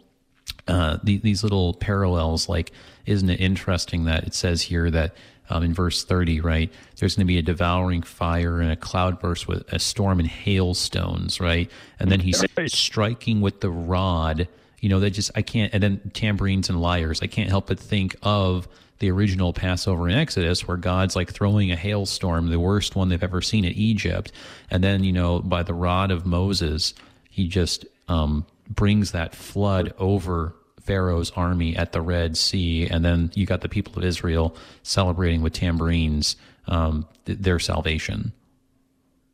[0.68, 2.48] uh, the, these little parallels.
[2.48, 2.72] Like,
[3.06, 5.14] isn't it interesting that it says here that
[5.50, 6.72] um, in verse 30, right?
[6.98, 11.40] There's going to be a devouring fire and a cloudburst with a storm and hailstones,
[11.40, 11.70] right?
[12.00, 14.48] And then he's striking with the rod.
[14.80, 17.22] You know, that just, I can't, and then tambourines and lyres.
[17.22, 18.68] I can't help but think of
[19.00, 23.22] the original Passover in Exodus, where God's like throwing a hailstorm, the worst one they've
[23.22, 24.32] ever seen in Egypt.
[24.70, 26.94] And then, you know, by the rod of Moses,
[27.30, 33.32] he just um, brings that flood over Pharaoh's army at the Red Sea, and then
[33.34, 36.36] you got the people of Israel celebrating with tambourines
[36.68, 38.34] um, th- their salvation.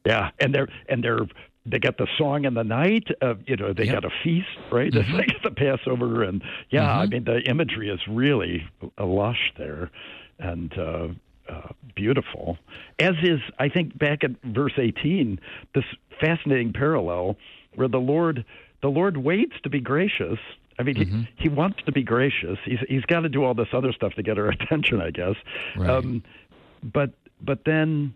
[0.06, 1.28] Yeah, and they're and they're
[1.66, 3.08] they got the song in the night.
[3.22, 4.02] Uh, you know, they yep.
[4.02, 4.91] got a feast, right?
[5.00, 5.20] Mm-hmm.
[5.20, 7.00] It's like the Passover, and yeah, mm-hmm.
[7.00, 9.91] I mean the imagery is really lush there,
[10.38, 10.78] and.
[10.78, 11.08] Uh,
[11.47, 12.60] uh, beautiful,
[13.00, 15.39] as is I think back at verse 18,
[15.74, 15.84] this
[16.22, 17.38] fascinating parallel
[17.74, 18.45] where the Lord
[18.84, 20.38] the Lord waits to be gracious
[20.80, 21.19] I mean, mm-hmm.
[21.36, 22.57] he, he wants to be gracious.
[22.65, 25.36] He's he's got to do all this other stuff to get our attention, I guess.
[25.75, 25.89] Right.
[25.89, 26.23] Um,
[26.82, 27.11] but
[27.41, 28.15] but then,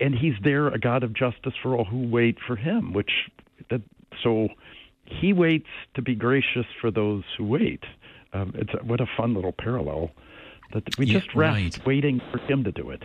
[0.00, 2.92] and he's there, a God of justice for all who wait for him.
[2.94, 3.30] Which
[3.70, 3.82] that
[4.22, 4.48] so
[5.04, 7.84] he waits to be gracious for those who wait.
[8.32, 10.10] Um, it's what a fun little parallel
[10.72, 11.86] that we yeah, just rest right.
[11.86, 13.02] waiting for him to do it.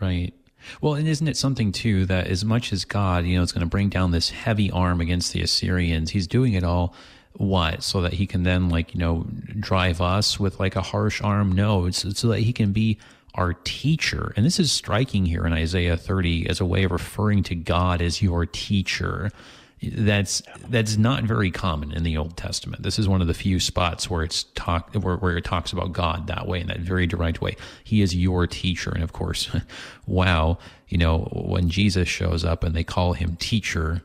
[0.00, 0.32] Right.
[0.80, 3.66] Well, and isn't it something too that as much as God, you know, is going
[3.66, 6.94] to bring down this heavy arm against the Assyrians, He's doing it all
[7.34, 7.82] what?
[7.82, 9.26] So that he can then like you know
[9.58, 11.52] drive us with like a harsh arm?
[11.52, 12.98] No it's, so that he can be
[13.34, 14.32] our teacher.
[14.36, 18.02] And this is striking here in isaiah 30 as a way of referring to god
[18.02, 19.30] as your teacher.
[19.82, 22.84] That's that's not very common in the old testament.
[22.84, 25.92] This is one of the few spots where it's talk where, where it talks about
[25.92, 27.56] god that way in that very direct way.
[27.82, 28.90] He is your teacher.
[28.90, 29.50] And of course
[30.06, 30.58] wow
[30.92, 34.02] you know when jesus shows up and they call him teacher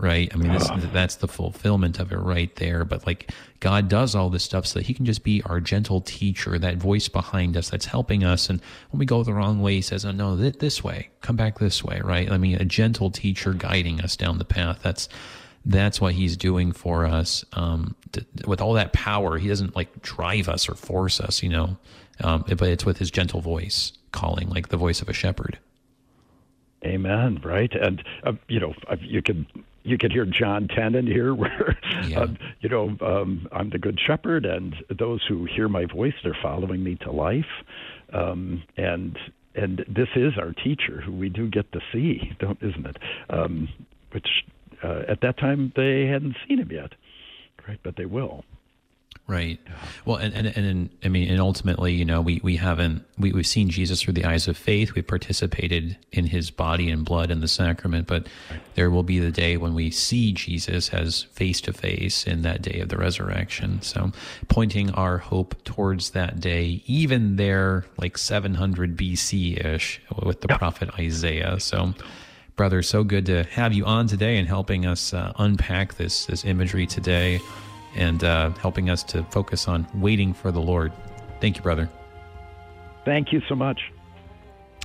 [0.00, 0.30] right?
[0.32, 2.84] I mean, this, that's the fulfillment of it right there.
[2.84, 3.30] But like
[3.60, 6.76] God does all this stuff so that He can just be our gentle teacher, that
[6.76, 8.48] voice behind us that's helping us.
[8.48, 11.36] And when we go the wrong way, He says, "Oh no, th- this way, come
[11.36, 12.30] back this way," right?
[12.30, 14.80] I mean, a gentle teacher guiding us down the path.
[14.82, 15.08] That's
[15.64, 17.44] that's what He's doing for us.
[17.52, 21.50] Um, to, with all that power, He doesn't like drive us or force us, you
[21.50, 21.76] know.
[22.22, 25.58] Um, but it's with His gentle voice calling, like the voice of a shepherd.
[26.82, 27.42] Amen.
[27.44, 29.44] Right, and uh, you know, you could
[29.82, 32.20] you could hear John 10 here, where, yeah.
[32.20, 32.26] uh,
[32.60, 36.82] you know, um, I'm the good shepherd, and those who hear my voice, they're following
[36.82, 37.44] me to life.
[38.12, 39.18] Um, and
[39.54, 42.96] and this is our teacher, who we do get to see, don't isn't it?
[43.30, 43.68] Um,
[44.12, 44.28] which
[44.82, 46.92] uh, at that time they hadn't seen him yet,
[47.66, 47.80] right?
[47.82, 48.44] But they will.
[49.30, 49.60] Right.
[50.04, 53.46] Well, and, and, and, I mean, and ultimately, you know, we, we haven't, we, we've
[53.46, 54.96] seen Jesus through the eyes of faith.
[54.96, 58.26] We've participated in his body and blood in the sacrament, but
[58.74, 62.60] there will be the day when we see Jesus as face to face in that
[62.60, 63.80] day of the resurrection.
[63.82, 64.10] So
[64.48, 70.58] pointing our hope towards that day, even there, like 700 BC ish with the yeah.
[70.58, 71.60] prophet Isaiah.
[71.60, 71.94] So,
[72.56, 76.44] brother, so good to have you on today and helping us uh, unpack this, this
[76.44, 77.40] imagery today
[77.94, 80.92] and uh, helping us to focus on waiting for the Lord.
[81.40, 81.88] Thank you, brother.
[83.04, 83.80] Thank you so much.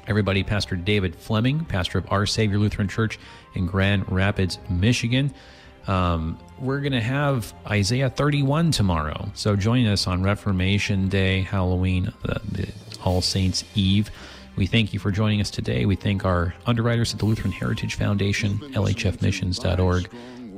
[0.08, 3.18] Everybody, Pastor David Fleming, pastor of Our Savior Lutheran Church
[3.56, 5.34] in Grand Rapids, Michigan.
[5.88, 9.30] Um, we're going to have Isaiah 31 tomorrow.
[9.34, 12.40] So join us on Reformation Day, Halloween, uh,
[13.04, 14.12] All Saints Eve.
[14.56, 15.86] We thank you for joining us today.
[15.86, 20.10] We thank our underwriters at the Lutheran Heritage Foundation, lhfmissions.org.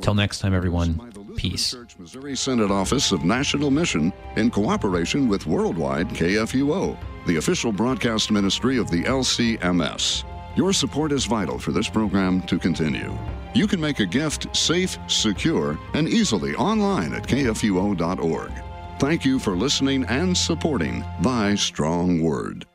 [0.01, 1.16] Till next time, everyone.
[1.37, 1.73] Peace.
[1.97, 8.77] Missouri Synod Office of National Mission in cooperation with Worldwide KFUO, the official broadcast ministry
[8.77, 10.23] of the LCMS.
[10.57, 13.15] Your support is vital for this program to continue.
[13.53, 18.51] You can make a gift safe, secure, and easily online at kfuo.org.
[18.99, 22.65] Thank you for listening and supporting Thy Strong Word.